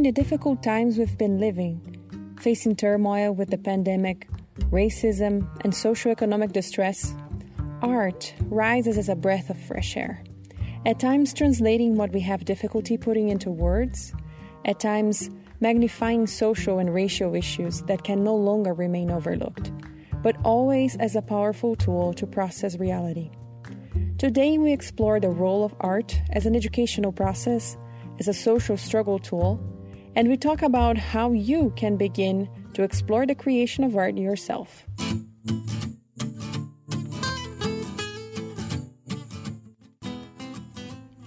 during 0.00 0.14
the 0.14 0.22
difficult 0.22 0.62
times 0.62 0.96
we've 0.96 1.18
been 1.18 1.38
living, 1.38 1.78
facing 2.40 2.74
turmoil 2.74 3.32
with 3.32 3.50
the 3.50 3.58
pandemic, 3.58 4.26
racism, 4.70 5.46
and 5.62 5.74
socioeconomic 5.74 6.52
distress, 6.52 7.14
art 7.82 8.32
rises 8.46 8.96
as 8.96 9.10
a 9.10 9.14
breath 9.14 9.50
of 9.50 9.60
fresh 9.60 9.98
air. 9.98 10.24
At 10.86 11.00
times, 11.00 11.34
translating 11.34 11.96
what 11.96 12.12
we 12.12 12.20
have 12.20 12.46
difficulty 12.46 12.96
putting 12.96 13.28
into 13.28 13.50
words, 13.50 14.14
at 14.64 14.80
times, 14.80 15.28
magnifying 15.60 16.26
social 16.26 16.78
and 16.78 16.94
racial 16.94 17.34
issues 17.34 17.82
that 17.82 18.02
can 18.02 18.24
no 18.24 18.34
longer 18.34 18.72
remain 18.72 19.10
overlooked, 19.10 19.70
but 20.22 20.36
always 20.44 20.96
as 20.96 21.14
a 21.14 21.20
powerful 21.20 21.76
tool 21.76 22.14
to 22.14 22.26
process 22.26 22.78
reality. 22.78 23.30
Today, 24.16 24.56
we 24.56 24.72
explore 24.72 25.20
the 25.20 25.28
role 25.28 25.62
of 25.62 25.74
art 25.80 26.18
as 26.30 26.46
an 26.46 26.56
educational 26.56 27.12
process, 27.12 27.76
as 28.18 28.28
a 28.28 28.34
social 28.34 28.78
struggle 28.78 29.18
tool, 29.18 29.60
and 30.16 30.28
we 30.28 30.36
talk 30.36 30.62
about 30.62 30.96
how 30.96 31.32
you 31.32 31.72
can 31.76 31.96
begin 31.96 32.48
to 32.74 32.82
explore 32.82 33.26
the 33.26 33.34
creation 33.34 33.84
of 33.84 33.96
art 33.96 34.16
yourself. 34.16 34.84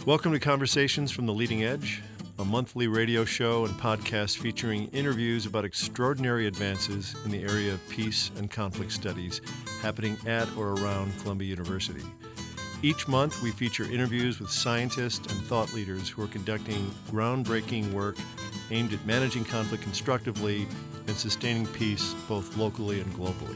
Welcome 0.06 0.34
to 0.34 0.40
Conversations 0.40 1.12
from 1.12 1.26
the 1.26 1.34
Leading 1.34 1.64
Edge, 1.64 2.02
a 2.38 2.44
monthly 2.44 2.88
radio 2.88 3.24
show 3.24 3.64
and 3.64 3.74
podcast 3.76 4.38
featuring 4.38 4.90
interviews 4.90 5.46
about 5.46 5.64
extraordinary 5.64 6.46
advances 6.46 7.16
in 7.24 7.32
the 7.32 7.42
area 7.42 7.74
of 7.74 7.90
peace 7.90 8.32
and 8.38 8.52
conflict 8.52 8.92
studies 8.92 9.40
happening 9.82 10.18
at 10.28 10.50
or 10.58 10.72
around 10.74 11.18
Columbia 11.22 11.48
University. 11.48 12.04
Each 12.82 13.08
month, 13.08 13.42
we 13.42 13.52
feature 13.52 13.86
interviews 13.86 14.42
with 14.42 14.52
scientists 14.52 15.32
and 15.34 15.42
thought 15.46 15.74
leaders 15.74 16.10
who 16.10 16.22
are 16.22 16.28
conducting 16.28 16.92
groundbreaking 17.10 17.94
work 17.94 18.18
aimed 18.74 18.92
at 18.94 19.06
managing 19.06 19.46
conflict 19.46 19.84
constructively 19.84 20.68
and 21.08 21.16
sustaining 21.16 21.68
peace 21.68 22.14
both 22.28 22.58
locally 22.58 23.00
and 23.00 23.14
globally. 23.14 23.56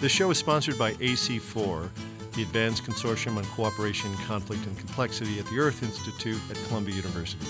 This 0.00 0.12
show 0.12 0.30
is 0.30 0.38
sponsored 0.38 0.78
by 0.78 0.92
AC4 0.94 1.90
the 2.34 2.42
Advanced 2.42 2.84
Consortium 2.84 3.36
on 3.36 3.44
Cooperation, 3.46 4.14
Conflict, 4.26 4.64
and 4.64 4.78
Complexity 4.78 5.38
at 5.38 5.46
the 5.46 5.58
Earth 5.58 5.82
Institute 5.82 6.40
at 6.48 6.56
Columbia 6.68 6.94
University. 6.94 7.44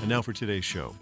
And 0.00 0.08
now 0.08 0.20
for 0.20 0.32
today's 0.32 0.64
show. 0.64 0.96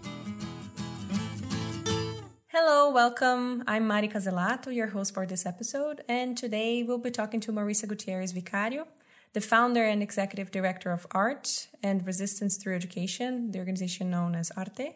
Hello, 2.47 2.91
welcome. 2.91 3.63
I'm 3.67 3.87
Mari 3.87 4.09
Caselato, 4.09 4.73
your 4.73 4.87
host 4.87 5.13
for 5.13 5.25
this 5.25 5.45
episode, 5.45 6.03
and 6.07 6.37
today 6.37 6.83
we'll 6.83 6.99
be 6.99 7.09
talking 7.09 7.39
to 7.41 7.51
Marissa 7.51 7.87
Gutiérrez 7.87 8.33
Vicario, 8.33 8.87
the 9.33 9.41
founder 9.41 9.83
and 9.83 10.03
executive 10.03 10.51
director 10.51 10.91
of 10.91 11.07
Art 11.11 11.67
and 11.81 12.05
Resistance 12.05 12.57
Through 12.57 12.75
Education, 12.75 13.51
the 13.51 13.59
organization 13.59 14.11
known 14.11 14.35
as 14.35 14.51
Arte. 14.51 14.95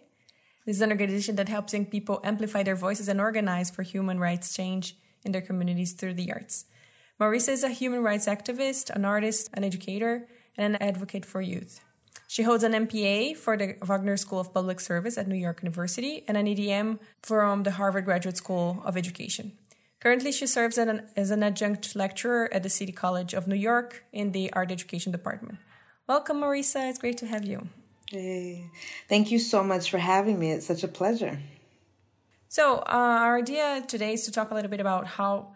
This 0.65 0.77
is 0.77 0.81
an 0.81 0.91
organization 0.91 1.35
that 1.35 1.49
helps 1.49 1.73
young 1.73 1.85
people 1.85 2.21
amplify 2.23 2.63
their 2.63 2.75
voices 2.75 3.09
and 3.09 3.19
organize 3.19 3.69
for 3.69 3.83
human 3.83 4.17
rights 4.17 4.53
change 4.55 4.95
in 5.25 5.33
their 5.33 5.41
communities 5.41 5.91
through 5.91 6.13
the 6.13 6.31
arts. 6.31 6.65
Marissa 7.19 7.49
is 7.49 7.63
a 7.63 7.69
human 7.69 8.01
rights 8.01 8.27
activist, 8.27 8.89
an 8.89 9.03
artist, 9.03 9.49
an 9.53 9.65
educator, 9.65 10.27
and 10.57 10.75
an 10.75 10.81
advocate 10.81 11.25
for 11.25 11.41
youth. 11.41 11.81
She 12.27 12.43
holds 12.43 12.63
an 12.63 12.71
MPA 12.71 13.35
for 13.35 13.57
the 13.57 13.75
Wagner 13.83 14.15
School 14.15 14.39
of 14.39 14.53
Public 14.53 14.79
Service 14.79 15.17
at 15.17 15.27
New 15.27 15.35
York 15.35 15.61
University 15.61 16.23
and 16.27 16.37
an 16.37 16.47
EDM 16.47 16.99
from 17.21 17.63
the 17.63 17.71
Harvard 17.71 18.05
Graduate 18.05 18.37
School 18.37 18.81
of 18.85 18.95
Education. 18.95 19.51
Currently, 19.99 20.31
she 20.31 20.47
serves 20.47 20.77
as 20.77 21.31
an, 21.31 21.43
adjunct 21.43 21.95
lecturer 21.95 22.49
at 22.53 22.63
the 22.63 22.69
City 22.69 22.91
College 22.91 23.33
of 23.33 23.47
New 23.47 23.55
York 23.55 24.05
in 24.11 24.31
the 24.31 24.51
Art 24.53 24.71
Education 24.71 25.11
Department. 25.11 25.59
Welcome, 26.07 26.41
Marissa. 26.41 26.89
It's 26.89 26.99
great 26.99 27.17
to 27.17 27.27
have 27.27 27.45
you. 27.45 27.67
Hey, 28.09 28.69
thank 29.09 29.31
you 29.31 29.39
so 29.39 29.63
much 29.63 29.89
for 29.89 29.97
having 29.97 30.37
me. 30.39 30.51
It's 30.51 30.67
such 30.67 30.83
a 30.83 30.87
pleasure. 30.87 31.39
So, 32.49 32.77
uh, 32.77 33.17
our 33.25 33.37
idea 33.37 33.83
today 33.87 34.13
is 34.13 34.25
to 34.25 34.31
talk 34.31 34.51
a 34.51 34.53
little 34.53 34.69
bit 34.69 34.79
about 34.79 35.07
how 35.07 35.55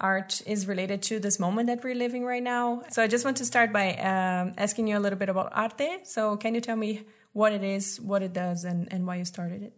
art 0.00 0.40
is 0.46 0.66
related 0.66 1.02
to 1.02 1.18
this 1.18 1.38
moment 1.38 1.66
that 1.66 1.82
we're 1.82 1.94
living 1.94 2.24
right 2.24 2.42
now. 2.42 2.82
So 2.90 3.02
I 3.02 3.06
just 3.06 3.24
want 3.24 3.36
to 3.38 3.44
start 3.44 3.72
by 3.72 3.94
um, 3.96 4.54
asking 4.56 4.86
you 4.86 4.96
a 4.96 5.00
little 5.00 5.18
bit 5.18 5.28
about 5.28 5.52
Arte. 5.52 5.98
So 6.04 6.36
can 6.36 6.54
you 6.54 6.60
tell 6.60 6.76
me 6.76 7.02
what 7.32 7.52
it 7.52 7.64
is, 7.64 8.00
what 8.00 8.22
it 8.22 8.32
does, 8.32 8.64
and, 8.64 8.90
and 8.92 9.06
why 9.06 9.16
you 9.16 9.24
started 9.24 9.62
it? 9.62 9.72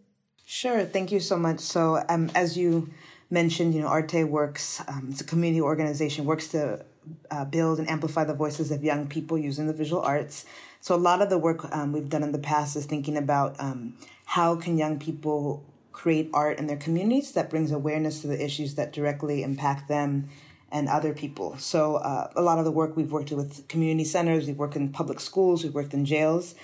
Sure. 0.45 0.85
Thank 0.85 1.11
you 1.11 1.19
so 1.19 1.37
much. 1.37 1.59
So 1.59 2.03
um, 2.07 2.29
as 2.35 2.57
you 2.57 2.89
mentioned, 3.29 3.73
you 3.73 3.81
know, 3.81 3.87
Arte 3.87 4.23
works. 4.23 4.81
Um, 4.87 5.07
it's 5.11 5.21
a 5.21 5.23
community 5.23 5.61
organization. 5.61 6.25
Works 6.25 6.49
to 6.49 6.85
uh, 7.29 7.45
build 7.45 7.79
and 7.79 7.89
amplify 7.89 8.23
the 8.23 8.33
voices 8.33 8.71
of 8.71 8.83
young 8.83 9.07
people 9.07 9.37
using 9.37 9.67
the 9.67 9.73
visual 9.73 10.01
arts. 10.01 10.45
So 10.79 10.95
a 10.95 10.97
lot 10.97 11.21
of 11.21 11.29
the 11.29 11.37
work 11.37 11.73
um, 11.75 11.91
we've 11.93 12.09
done 12.09 12.23
in 12.23 12.31
the 12.31 12.39
past 12.39 12.75
is 12.75 12.85
thinking 12.85 13.17
about 13.17 13.59
um, 13.59 13.95
how 14.25 14.55
can 14.55 14.77
young 14.77 14.99
people 14.99 15.63
create 15.91 16.29
art 16.33 16.57
in 16.57 16.67
their 16.67 16.77
communities 16.77 17.33
that 17.33 17.49
brings 17.49 17.71
awareness 17.71 18.21
to 18.21 18.27
the 18.27 18.43
issues 18.43 18.75
that 18.75 18.93
directly 18.93 19.43
impact 19.43 19.87
them 19.87 20.29
and 20.71 20.87
other 20.87 21.13
people. 21.13 21.57
So 21.57 21.95
uh, 21.95 22.31
a 22.35 22.41
lot 22.41 22.57
of 22.57 22.65
the 22.65 22.71
work 22.71 22.95
we've 22.95 23.11
worked 23.11 23.31
with 23.31 23.67
community 23.67 24.05
centers, 24.05 24.47
we've 24.47 24.57
worked 24.57 24.77
in 24.77 24.89
public 24.89 25.19
schools, 25.19 25.63
we've 25.63 25.75
worked 25.75 25.93
in 25.93 26.05
jails, 26.05 26.55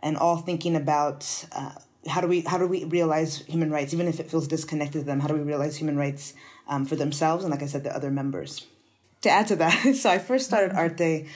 and 0.00 0.16
all 0.16 0.36
thinking 0.36 0.76
about 0.76 1.44
uh, 1.52 1.72
how 2.08 2.20
do 2.20 2.28
we 2.28 2.42
how 2.42 2.58
do 2.58 2.66
we 2.66 2.84
realize 2.84 3.38
human 3.46 3.70
rights, 3.70 3.92
even 3.92 4.06
if 4.06 4.20
it 4.20 4.30
feels 4.30 4.46
disconnected 4.46 5.00
to 5.00 5.06
them. 5.06 5.18
How 5.18 5.26
do 5.26 5.34
we 5.34 5.40
realize 5.40 5.76
human 5.76 5.96
rights 5.96 6.34
um, 6.68 6.84
for 6.84 6.96
themselves 6.96 7.44
and, 7.44 7.50
like 7.50 7.62
I 7.62 7.66
said, 7.66 7.84
the 7.84 7.94
other 7.94 8.10
members. 8.10 8.66
To 9.26 9.32
add 9.32 9.48
to 9.48 9.56
that, 9.56 9.96
so 9.96 10.08
I 10.08 10.18
first 10.18 10.46
started 10.46 10.70
Arte 10.76 11.26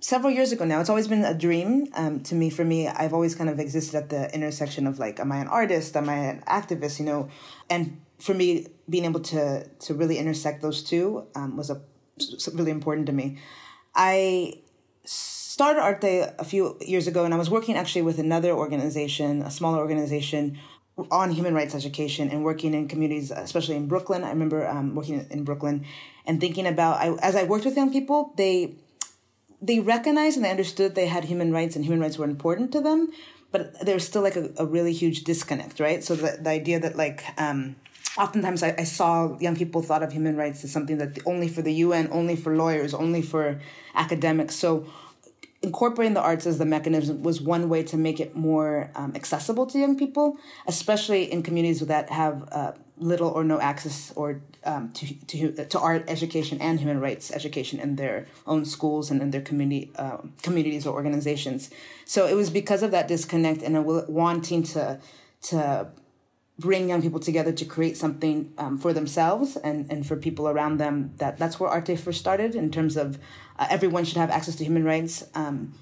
several 0.00 0.30
years 0.30 0.52
ago 0.52 0.66
now. 0.66 0.80
It's 0.80 0.90
always 0.90 1.08
been 1.08 1.24
a 1.24 1.32
dream 1.32 1.86
um, 1.94 2.20
to 2.24 2.34
me. 2.34 2.50
For 2.50 2.62
me, 2.62 2.88
I've 2.88 3.14
always 3.14 3.34
kind 3.34 3.48
of 3.48 3.58
existed 3.58 3.96
at 3.96 4.10
the 4.10 4.34
intersection 4.34 4.86
of 4.86 4.98
like, 4.98 5.18
am 5.18 5.32
I 5.32 5.38
an 5.38 5.48
artist? 5.48 5.96
Am 5.96 6.10
I 6.10 6.16
an 6.16 6.42
activist? 6.46 6.98
You 6.98 7.06
know, 7.06 7.30
and 7.70 8.02
for 8.18 8.34
me, 8.34 8.66
being 8.90 9.06
able 9.06 9.20
to 9.32 9.66
to 9.66 9.94
really 9.94 10.18
intersect 10.18 10.60
those 10.60 10.82
two 10.82 11.24
um, 11.34 11.56
was 11.56 11.70
a 11.70 11.80
really 12.52 12.70
important 12.70 13.06
to 13.06 13.14
me. 13.14 13.38
I 13.94 14.60
started 15.04 15.80
Arte 15.80 16.26
a 16.38 16.44
few 16.44 16.76
years 16.82 17.06
ago, 17.06 17.24
and 17.24 17.32
I 17.32 17.38
was 17.38 17.48
working 17.48 17.76
actually 17.76 18.02
with 18.02 18.18
another 18.18 18.52
organization, 18.52 19.40
a 19.40 19.50
smaller 19.50 19.78
organization 19.78 20.58
on 21.10 21.30
human 21.30 21.54
rights 21.54 21.74
education 21.74 22.30
and 22.30 22.44
working 22.44 22.74
in 22.74 22.88
communities, 22.88 23.30
especially 23.30 23.76
in 23.76 23.86
Brooklyn. 23.86 24.24
I 24.24 24.30
remember 24.30 24.66
um, 24.66 24.94
working 24.94 25.26
in 25.30 25.44
Brooklyn 25.44 25.84
and 26.26 26.40
thinking 26.40 26.66
about 26.66 26.98
I, 26.98 27.14
as 27.22 27.36
I 27.36 27.44
worked 27.44 27.64
with 27.64 27.76
young 27.76 27.92
people, 27.92 28.32
they 28.36 28.74
they 29.60 29.80
recognized 29.80 30.36
and 30.36 30.44
they 30.44 30.50
understood 30.50 30.94
they 30.94 31.06
had 31.06 31.24
human 31.24 31.52
rights 31.52 31.76
and 31.76 31.84
human 31.84 32.00
rights 32.00 32.18
were 32.18 32.24
important 32.24 32.72
to 32.72 32.80
them, 32.80 33.10
but 33.50 33.84
there's 33.84 34.06
still 34.06 34.22
like 34.22 34.36
a, 34.36 34.50
a 34.56 34.66
really 34.66 34.92
huge 34.92 35.24
disconnect, 35.24 35.80
right? 35.80 36.04
So 36.04 36.14
the, 36.14 36.38
the 36.40 36.50
idea 36.50 36.78
that 36.78 36.96
like, 36.96 37.24
um, 37.38 37.76
oftentimes 38.16 38.62
I, 38.62 38.74
I, 38.78 38.84
saw 38.84 39.38
young 39.38 39.56
people 39.56 39.82
thought 39.82 40.02
of 40.02 40.12
human 40.12 40.36
rights 40.36 40.62
as 40.64 40.72
something 40.72 40.98
that 40.98 41.18
only 41.26 41.48
for 41.48 41.62
the 41.62 41.72
UN, 41.72 42.08
only 42.12 42.36
for 42.36 42.56
lawyers, 42.56 42.94
only 42.94 43.22
for 43.22 43.60
academics. 43.94 44.54
So 44.54 44.86
incorporating 45.68 46.14
the 46.14 46.26
arts 46.30 46.46
as 46.50 46.56
the 46.62 46.70
mechanism 46.76 47.22
was 47.28 47.36
one 47.40 47.64
way 47.72 47.82
to 47.92 47.96
make 48.06 48.18
it 48.24 48.30
more 48.34 48.90
um, 49.00 49.10
accessible 49.20 49.66
to 49.70 49.76
young 49.84 49.96
people, 50.02 50.26
especially 50.66 51.22
in 51.32 51.38
communities 51.48 51.80
that 51.94 52.06
have 52.22 52.36
uh, 52.60 52.72
little 53.10 53.30
or 53.38 53.44
no 53.52 53.60
access 53.60 54.12
or 54.16 54.40
um, 54.64 54.90
to, 54.92 55.04
to, 55.26 55.64
to 55.72 55.78
art 55.78 56.02
education 56.08 56.56
and 56.60 56.80
human 56.80 57.00
rights 57.00 57.30
education 57.40 57.78
in 57.78 57.96
their 57.96 58.26
own 58.46 58.64
schools 58.64 59.10
and 59.10 59.18
in 59.24 59.30
their 59.30 59.44
community 59.50 59.90
uh, 59.96 60.18
communities 60.42 60.86
or 60.86 60.92
organizations. 60.94 61.70
So 62.04 62.26
it 62.26 62.34
was 62.34 62.48
because 62.50 62.82
of 62.82 62.90
that 62.96 63.06
disconnect 63.08 63.60
and 63.62 63.76
a 63.76 63.82
wanting 63.82 64.62
to 64.74 64.98
to 65.50 65.88
bring 66.58 66.88
young 66.88 67.00
people 67.00 67.20
together 67.20 67.52
to 67.52 67.64
create 67.64 67.96
something 67.96 68.52
um, 68.58 68.78
for 68.78 68.92
themselves 68.92 69.56
and, 69.56 69.90
and 69.90 70.06
for 70.06 70.16
people 70.16 70.48
around 70.48 70.78
them 70.78 71.12
that 71.18 71.38
that's 71.38 71.60
where 71.60 71.70
arte 71.70 71.96
first 71.96 72.18
started 72.18 72.54
in 72.54 72.70
terms 72.70 72.96
of 72.96 73.18
uh, 73.58 73.66
everyone 73.70 74.04
should 74.04 74.16
have 74.16 74.30
access 74.30 74.56
to 74.56 74.64
human 74.64 74.84
rights 74.84 75.24
um, 75.34 75.72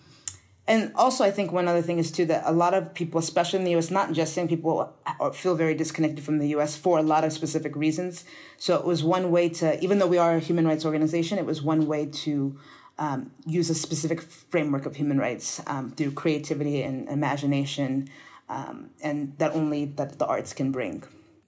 and 0.66 0.92
also 0.94 1.24
i 1.24 1.30
think 1.30 1.50
one 1.50 1.66
other 1.66 1.80
thing 1.80 1.98
is 1.98 2.12
too 2.12 2.26
that 2.26 2.42
a 2.44 2.52
lot 2.52 2.74
of 2.74 2.92
people 2.92 3.18
especially 3.18 3.58
in 3.58 3.64
the 3.64 3.74
us 3.74 3.90
not 3.90 4.12
just 4.12 4.36
young 4.36 4.48
people 4.48 4.92
uh, 5.20 5.30
feel 5.30 5.54
very 5.54 5.74
disconnected 5.74 6.24
from 6.24 6.38
the 6.38 6.48
us 6.48 6.76
for 6.76 6.98
a 6.98 7.02
lot 7.02 7.24
of 7.24 7.32
specific 7.32 7.74
reasons. 7.76 8.24
So 8.58 8.76
it 8.76 8.84
was 8.84 9.02
one 9.02 9.30
way 9.30 9.48
to 9.60 9.82
even 9.82 9.98
though 9.98 10.06
we 10.06 10.18
are 10.18 10.36
a 10.36 10.40
human 10.40 10.66
rights 10.66 10.84
organization 10.84 11.38
it 11.38 11.46
was 11.46 11.62
one 11.62 11.86
way 11.86 12.06
to 12.06 12.58
um, 12.98 13.30
use 13.44 13.68
a 13.70 13.74
specific 13.74 14.22
framework 14.22 14.86
of 14.86 14.96
human 14.96 15.18
rights 15.18 15.60
um, 15.66 15.90
through 15.90 16.12
creativity 16.12 16.82
and 16.82 17.08
imagination 17.08 18.08
um, 18.48 18.90
and 19.02 19.36
that 19.38 19.52
only 19.52 19.84
that 19.84 20.18
the 20.18 20.26
arts 20.26 20.52
can 20.52 20.72
bring 20.72 21.02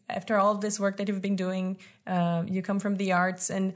after 0.08 0.38
all 0.38 0.54
this 0.54 0.80
work 0.80 0.96
that 0.96 1.08
you've 1.08 1.22
been 1.22 1.36
doing 1.36 1.76
uh, 2.06 2.42
you 2.46 2.62
come 2.62 2.78
from 2.78 2.96
the 2.96 3.12
arts 3.12 3.50
and 3.50 3.74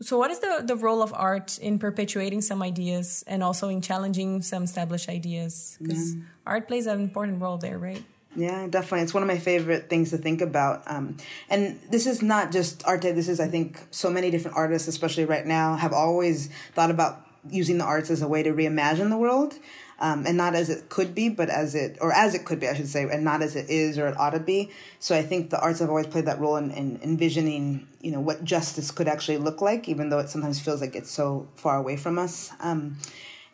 so, 0.00 0.18
what 0.18 0.30
is 0.30 0.40
the, 0.40 0.62
the 0.64 0.76
role 0.76 1.02
of 1.02 1.12
art 1.14 1.58
in 1.58 1.78
perpetuating 1.78 2.40
some 2.40 2.62
ideas 2.62 3.22
and 3.26 3.42
also 3.42 3.68
in 3.68 3.80
challenging 3.80 4.42
some 4.42 4.64
established 4.64 5.08
ideas? 5.08 5.78
Because 5.80 6.16
yeah. 6.16 6.22
art 6.46 6.68
plays 6.68 6.86
an 6.86 7.00
important 7.00 7.40
role 7.40 7.58
there, 7.58 7.78
right? 7.78 8.02
Yeah, 8.36 8.66
definitely. 8.66 9.02
It's 9.02 9.14
one 9.14 9.22
of 9.22 9.28
my 9.28 9.38
favorite 9.38 9.88
things 9.88 10.10
to 10.10 10.18
think 10.18 10.40
about. 10.40 10.82
Um, 10.86 11.16
and 11.48 11.80
this 11.90 12.06
is 12.06 12.22
not 12.22 12.50
just 12.50 12.84
art. 12.84 13.02
This 13.02 13.28
is, 13.28 13.38
I 13.38 13.46
think, 13.46 13.80
so 13.92 14.10
many 14.10 14.30
different 14.30 14.56
artists, 14.56 14.88
especially 14.88 15.24
right 15.24 15.46
now, 15.46 15.76
have 15.76 15.92
always 15.92 16.48
thought 16.74 16.90
about 16.90 17.23
using 17.50 17.78
the 17.78 17.84
arts 17.84 18.10
as 18.10 18.22
a 18.22 18.28
way 18.28 18.42
to 18.42 18.52
reimagine 18.52 19.10
the 19.10 19.16
world 19.16 19.54
um, 19.98 20.26
and 20.26 20.36
not 20.36 20.54
as 20.54 20.70
it 20.70 20.88
could 20.88 21.14
be, 21.14 21.28
but 21.28 21.48
as 21.48 21.74
it, 21.74 21.98
or 22.00 22.12
as 22.12 22.34
it 22.34 22.44
could 22.44 22.60
be, 22.60 22.68
I 22.68 22.74
should 22.74 22.88
say, 22.88 23.04
and 23.04 23.24
not 23.24 23.42
as 23.42 23.56
it 23.56 23.70
is 23.70 23.98
or 23.98 24.08
it 24.08 24.16
ought 24.18 24.30
to 24.30 24.40
be. 24.40 24.70
So 24.98 25.16
I 25.16 25.22
think 25.22 25.50
the 25.50 25.60
arts 25.60 25.80
have 25.80 25.88
always 25.88 26.06
played 26.06 26.26
that 26.26 26.40
role 26.40 26.56
in, 26.56 26.70
in 26.72 27.00
envisioning, 27.02 27.86
you 28.00 28.10
know, 28.10 28.20
what 28.20 28.44
justice 28.44 28.90
could 28.90 29.08
actually 29.08 29.38
look 29.38 29.60
like, 29.60 29.88
even 29.88 30.08
though 30.08 30.18
it 30.18 30.28
sometimes 30.28 30.60
feels 30.60 30.80
like 30.80 30.96
it's 30.96 31.10
so 31.10 31.48
far 31.54 31.76
away 31.76 31.96
from 31.96 32.18
us. 32.18 32.50
Um, 32.60 32.98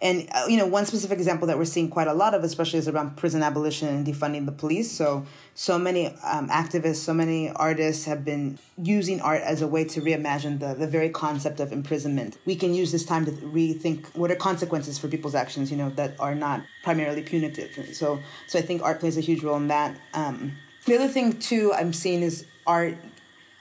and 0.02 0.28
uh, 0.32 0.46
you 0.48 0.56
know, 0.56 0.66
one 0.66 0.86
specific 0.86 1.18
example 1.18 1.46
that 1.48 1.58
we're 1.58 1.66
seeing 1.66 1.90
quite 1.90 2.08
a 2.08 2.14
lot 2.14 2.32
of, 2.32 2.42
especially, 2.42 2.78
is 2.78 2.88
around 2.88 3.16
prison 3.16 3.42
abolition 3.42 3.88
and 3.88 4.06
defunding 4.06 4.46
the 4.46 4.52
police. 4.52 4.90
So, 4.90 5.26
so 5.54 5.78
many 5.78 6.06
um, 6.24 6.48
activists, 6.48 6.96
so 6.96 7.12
many 7.12 7.50
artists 7.50 8.06
have 8.06 8.24
been 8.24 8.58
using 8.78 9.20
art 9.20 9.42
as 9.42 9.60
a 9.60 9.66
way 9.66 9.84
to 9.84 10.00
reimagine 10.00 10.58
the 10.58 10.72
the 10.72 10.86
very 10.86 11.10
concept 11.10 11.60
of 11.60 11.70
imprisonment. 11.70 12.38
We 12.46 12.56
can 12.56 12.72
use 12.72 12.92
this 12.92 13.04
time 13.04 13.26
to 13.26 13.32
rethink 13.32 14.06
what 14.16 14.30
are 14.30 14.36
consequences 14.36 14.98
for 14.98 15.08
people's 15.08 15.34
actions, 15.34 15.70
you 15.70 15.76
know, 15.76 15.90
that 15.90 16.18
are 16.18 16.34
not 16.34 16.62
primarily 16.82 17.22
punitive. 17.22 17.94
So, 17.94 18.20
so 18.46 18.58
I 18.58 18.62
think 18.62 18.82
art 18.82 19.00
plays 19.00 19.18
a 19.18 19.20
huge 19.20 19.42
role 19.42 19.56
in 19.56 19.68
that. 19.68 19.98
Um, 20.14 20.52
the 20.86 20.94
other 20.94 21.08
thing 21.08 21.38
too, 21.38 21.74
I'm 21.74 21.92
seeing 21.92 22.22
is 22.22 22.46
art 22.66 22.96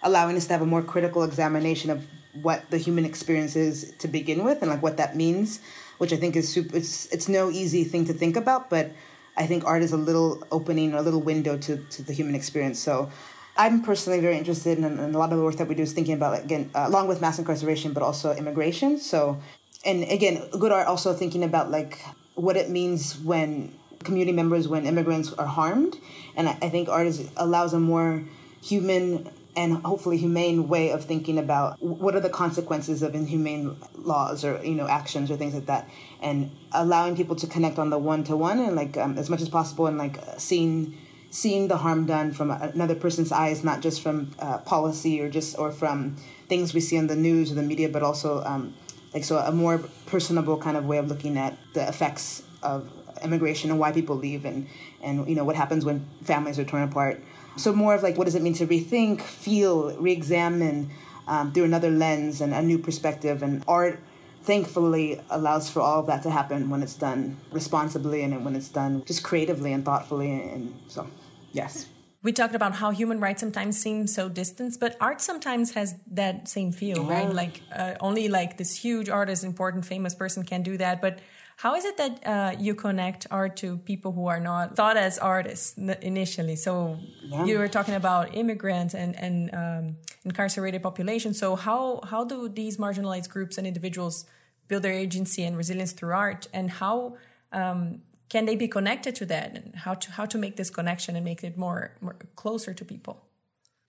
allowing 0.02 0.38
us 0.38 0.48
to 0.48 0.54
have 0.54 0.62
a 0.62 0.66
more 0.66 0.82
critical 0.82 1.24
examination 1.24 1.90
of 1.90 2.08
what 2.34 2.70
the 2.70 2.78
human 2.78 3.04
experience 3.04 3.58
is 3.58 3.94
to 3.98 4.08
begin 4.08 4.46
with 4.46 4.62
and 4.62 4.72
like 4.72 4.82
what 4.82 4.98
that 4.98 5.18
means 5.18 5.60
which 6.00 6.12
I 6.12 6.18
think 6.18 6.36
is 6.36 6.50
super. 6.50 6.76
It's 6.76 7.06
it's 7.14 7.30
no 7.30 7.52
easy 7.52 7.84
thing 7.84 8.06
to 8.06 8.14
think 8.14 8.36
about, 8.36 8.70
but 8.70 8.92
I 9.38 9.46
think 9.46 9.64
art 9.66 9.84
is 9.84 9.94
a 9.94 9.98
little 9.98 10.44
opening, 10.52 10.94
a 10.94 11.02
little 11.02 11.22
window 11.22 11.56
to 11.58 11.78
to 11.78 12.04
the 12.04 12.14
human 12.14 12.36
experience. 12.36 12.80
So. 12.80 13.10
I'm 13.58 13.84
personally 13.84 14.22
very 14.22 14.38
interested 14.38 14.78
in, 14.78 14.86
in 14.86 15.14
a 15.14 15.18
lot 15.18 15.34
of 15.34 15.38
the 15.38 15.44
work 15.44 15.58
that 15.58 15.68
we 15.68 15.76
do 15.76 15.84
is 15.84 15.92
thinking 15.92 16.14
about 16.14 16.32
like, 16.32 16.46
again 16.46 16.72
uh, 16.74 16.86
along 16.88 17.10
with 17.10 17.20
mass 17.20 17.40
incarceration, 17.40 17.92
but 17.92 18.02
also 18.02 18.34
immigration. 18.34 18.98
So, 18.98 19.42
and 19.84 20.04
again, 20.04 20.48
good 20.58 20.72
art 20.72 20.88
also 20.88 21.14
thinking 21.14 21.44
about 21.44 21.70
like 21.70 22.00
what 22.36 22.56
it 22.56 22.70
means 22.70 23.20
when 23.20 23.76
community 24.06 24.32
members, 24.32 24.70
when 24.70 24.86
immigrants 24.86 25.34
are 25.34 25.46
harmed, 25.46 25.98
and 26.38 26.48
I, 26.48 26.58
I 26.62 26.70
think 26.70 26.88
art 26.88 27.08
is, 27.08 27.30
allows 27.36 27.74
a 27.74 27.82
more 27.82 28.24
human 28.64 29.30
and 29.56 29.84
hopefully 29.84 30.18
humane 30.18 30.68
way 30.68 30.92
of 30.92 31.06
thinking 31.06 31.38
about 31.38 31.82
what 31.82 32.16
are 32.16 32.20
the 32.20 32.30
consequences 32.30 33.02
of 33.02 33.16
inhumane 33.16 33.76
laws 33.96 34.46
or 34.46 34.64
you 34.64 34.76
know 34.76 34.88
actions 34.88 35.32
or 35.32 35.38
things 35.38 35.54
like 35.54 35.66
that. 35.66 35.90
And 36.22 36.52
allowing 36.72 37.16
people 37.16 37.36
to 37.38 37.48
connect 37.48 37.80
on 37.80 37.90
the 37.90 37.98
one 37.98 38.24
to 38.26 38.38
one 38.38 38.60
and 38.60 38.76
like 38.76 38.98
um, 38.98 39.18
as 39.18 39.30
much 39.30 39.42
as 39.42 39.50
possible 39.50 39.88
and 39.88 39.98
like 39.98 40.18
seeing 40.38 40.98
seeing 41.32 41.68
the 41.68 41.78
harm 41.78 42.06
done 42.06 42.32
from 42.32 42.50
another 42.52 42.96
person's 42.96 43.32
eyes 43.32 43.64
not 43.64 43.82
just 43.82 44.02
from 44.02 44.32
uh, 44.40 44.58
policy 44.60 45.22
or 45.22 45.30
just 45.30 45.58
or 45.60 45.72
from 45.72 46.16
things 46.48 46.74
we 46.74 46.80
see 46.80 46.98
on 46.98 47.08
the 47.08 47.16
news 47.16 47.52
or 47.52 47.56
the 47.56 47.62
media 47.62 47.88
but 47.88 48.02
also 48.02 48.44
um, 48.44 48.74
like 49.14 49.24
so 49.24 49.38
a 49.38 49.52
more 49.52 49.80
personable 50.06 50.58
kind 50.58 50.76
of 50.76 50.86
way 50.86 50.98
of 50.98 51.08
looking 51.08 51.38
at 51.38 51.58
the 51.74 51.88
effects 51.88 52.44
of 52.64 52.92
immigration 53.24 53.70
and 53.70 53.80
why 53.80 53.92
people 53.92 54.16
leave 54.16 54.46
and 54.46 54.68
and 55.02 55.28
you 55.28 55.36
know 55.36 55.44
what 55.44 55.56
happens 55.56 55.86
when 55.86 56.08
families 56.24 56.58
are 56.58 56.64
torn 56.64 56.84
apart 56.84 57.22
so 57.56 57.74
more 57.74 57.96
of 57.96 58.04
like 58.04 58.18
what 58.18 58.26
does 58.26 58.36
it 58.36 58.42
mean 58.42 58.54
to 58.54 58.68
rethink, 58.68 59.22
feel, 59.22 59.96
re-examine 59.98 60.90
um, 61.28 61.52
through 61.52 61.66
another 61.66 61.92
lens 61.92 62.42
and 62.42 62.54
a 62.54 62.62
new 62.62 62.78
perspective. 62.78 63.44
And 63.44 63.64
art, 63.68 64.00
thankfully, 64.44 65.22
allows 65.30 65.70
for 65.70 65.82
all 65.82 66.00
of 66.00 66.08
that 66.08 66.24
to 66.24 66.32
happen 66.32 66.70
when 66.70 66.84
it's 66.84 66.96
done 66.96 67.38
responsibly 67.52 68.24
and 68.24 68.44
when 68.44 68.56
it's 68.56 68.70
done 68.70 69.04
just 69.06 69.24
creatively 69.24 69.72
and 69.72 69.86
thoughtfully. 69.86 70.32
And 70.32 70.74
so, 70.88 71.08
yes. 71.52 71.88
We 72.22 72.34
talked 72.34 72.56
about 72.56 72.76
how 72.76 72.92
human 72.92 73.22
rights 73.22 73.40
sometimes 73.40 73.80
seem 73.80 74.06
so 74.06 74.28
distant, 74.28 74.78
but 74.78 74.98
art 75.00 75.22
sometimes 75.22 75.74
has 75.76 75.96
that 76.12 76.50
same 76.50 76.74
feel, 76.74 77.06
right? 77.06 77.32
Like 77.32 77.62
uh, 77.74 77.94
only 78.02 78.28
like 78.28 78.58
this 78.58 78.76
huge 78.76 79.08
artist, 79.08 79.46
important, 79.46 79.86
famous 79.86 80.14
person 80.14 80.44
can 80.44 80.62
do 80.62 80.76
that, 80.78 81.00
but 81.00 81.20
how 81.60 81.76
is 81.76 81.84
it 81.84 81.98
that 81.98 82.26
uh, 82.26 82.56
you 82.58 82.74
connect 82.74 83.28
art 83.30 83.58
to 83.58 83.80
people 83.80 84.14
who 84.14 84.28
are 84.28 84.40
not 84.40 84.78
thought 84.78 84.96
as 84.96 85.20
artists 85.20 85.78
initially? 85.78 86.56
So 86.56 86.98
yeah. 87.22 87.44
you 87.44 87.58
were 87.58 87.68
talking 87.68 87.96
about 87.96 88.34
immigrants 88.34 88.94
and 88.96 89.14
and 89.26 89.54
um, 89.54 89.98
incarcerated 90.24 90.82
population. 90.82 91.34
So 91.34 91.58
how 91.58 92.00
how 92.12 92.24
do 92.24 92.48
these 92.48 92.78
marginalized 92.78 93.30
groups 93.30 93.58
and 93.58 93.68
individuals 93.68 94.26
build 94.70 94.84
their 94.84 94.94
agency 94.94 95.44
and 95.44 95.58
resilience 95.58 95.92
through 95.92 96.14
art? 96.14 96.48
And 96.54 96.72
how 96.72 97.18
um, 97.52 98.04
can 98.30 98.46
they 98.46 98.56
be 98.56 98.70
connected 98.70 99.14
to 99.16 99.26
that? 99.26 99.58
And 99.58 99.76
how 99.76 99.96
to 99.96 100.12
how 100.12 100.26
to 100.28 100.38
make 100.38 100.56
this 100.56 100.70
connection 100.70 101.18
and 101.18 101.26
make 101.26 101.44
it 101.44 101.58
more, 101.58 101.92
more 102.00 102.16
closer 102.38 102.74
to 102.74 102.86
people? 102.86 103.26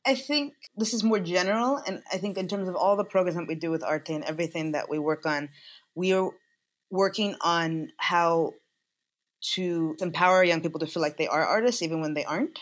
I 0.05 0.17
think 0.17 0.55
this 0.77 0.93
is 0.93 1.05
more 1.05 1.21
general, 1.21 1.77
and 1.87 2.03
I 2.13 2.17
think 2.17 2.37
in 2.37 2.49
terms 2.49 2.69
of 2.69 2.75
all 2.75 2.97
the 2.97 3.05
programs 3.05 3.37
that 3.37 3.47
we 3.47 3.55
do 3.55 3.71
with 3.71 3.85
Arte 3.85 4.13
and 4.13 4.25
everything 4.25 4.73
that 4.73 4.89
we 4.89 4.99
work 4.99 5.25
on, 5.25 5.51
we 5.95 6.15
are 6.15 6.31
working 6.91 7.37
on 7.41 7.93
how 7.97 8.55
to 9.55 9.97
empower 10.01 10.45
young 10.45 10.61
people 10.61 10.81
to 10.81 10.87
feel 10.87 11.03
like 11.03 11.17
they 11.17 11.29
are 11.29 11.45
artists 11.45 11.83
even 11.83 12.01
when 12.01 12.15
they 12.15 12.25
aren't. 12.25 12.59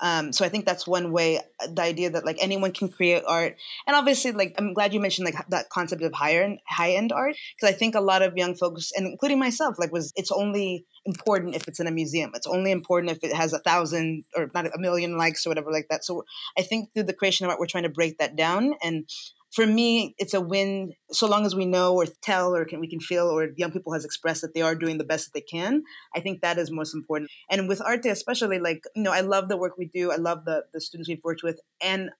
Um, 0.00 0.32
so 0.32 0.44
I 0.44 0.48
think 0.48 0.64
that's 0.64 0.86
one 0.86 1.12
way. 1.12 1.38
Uh, 1.38 1.68
the 1.74 1.82
idea 1.82 2.10
that 2.10 2.24
like 2.24 2.38
anyone 2.40 2.72
can 2.72 2.88
create 2.88 3.22
art, 3.26 3.56
and 3.86 3.94
obviously, 3.94 4.32
like 4.32 4.54
I'm 4.56 4.72
glad 4.72 4.94
you 4.94 5.00
mentioned 5.00 5.26
like 5.26 5.48
that 5.48 5.68
concept 5.68 6.02
of 6.02 6.12
higher 6.14 6.56
high 6.66 6.92
end 6.92 7.12
art 7.12 7.36
because 7.54 7.74
I 7.74 7.76
think 7.76 7.94
a 7.94 8.00
lot 8.00 8.22
of 8.22 8.36
young 8.36 8.54
folks, 8.54 8.92
and 8.96 9.06
including 9.06 9.38
myself, 9.38 9.78
like 9.78 9.92
was 9.92 10.12
it's 10.16 10.32
only 10.32 10.86
important 11.04 11.54
if 11.54 11.68
it's 11.68 11.80
in 11.80 11.86
a 11.86 11.90
museum. 11.90 12.32
It's 12.34 12.46
only 12.46 12.70
important 12.70 13.12
if 13.12 13.22
it 13.22 13.34
has 13.34 13.52
a 13.52 13.58
thousand 13.58 14.24
or 14.34 14.50
not 14.54 14.74
a 14.74 14.78
million 14.78 15.18
likes 15.18 15.46
or 15.46 15.50
whatever 15.50 15.70
like 15.70 15.88
that. 15.90 16.04
So 16.04 16.24
I 16.58 16.62
think 16.62 16.94
through 16.94 17.04
the 17.04 17.12
creation 17.12 17.44
of 17.44 17.50
art, 17.50 17.60
we're 17.60 17.66
trying 17.66 17.84
to 17.84 17.90
break 17.90 18.18
that 18.18 18.36
down 18.36 18.74
and 18.82 19.06
for 19.52 19.66
me, 19.66 20.14
it's 20.18 20.34
a 20.34 20.40
win 20.40 20.92
so 21.10 21.28
long 21.28 21.44
as 21.44 21.54
we 21.54 21.66
know 21.66 21.94
or 21.94 22.06
tell 22.22 22.54
or 22.54 22.64
can, 22.64 22.80
we 22.80 22.88
can 22.88 23.00
feel 23.00 23.26
or 23.26 23.48
young 23.56 23.72
people 23.72 23.92
has 23.92 24.04
expressed 24.04 24.42
that 24.42 24.54
they 24.54 24.62
are 24.62 24.74
doing 24.74 24.98
the 24.98 25.04
best 25.04 25.26
that 25.26 25.34
they 25.34 25.44
can. 25.44 25.82
I 26.14 26.20
think 26.20 26.40
that 26.40 26.58
is 26.58 26.70
most 26.70 26.94
important. 26.94 27.30
And 27.50 27.68
with 27.68 27.82
Arte, 27.82 28.08
especially, 28.08 28.58
like 28.58 28.84
you 28.94 29.02
know, 29.02 29.12
I 29.12 29.20
love 29.20 29.48
the 29.48 29.56
work 29.56 29.76
we 29.76 29.86
do. 29.86 30.12
I 30.12 30.16
love 30.16 30.44
the 30.44 30.64
the 30.72 30.80
students 30.80 31.08
we've 31.08 31.24
worked 31.24 31.42
with, 31.42 31.60
and 31.82 32.10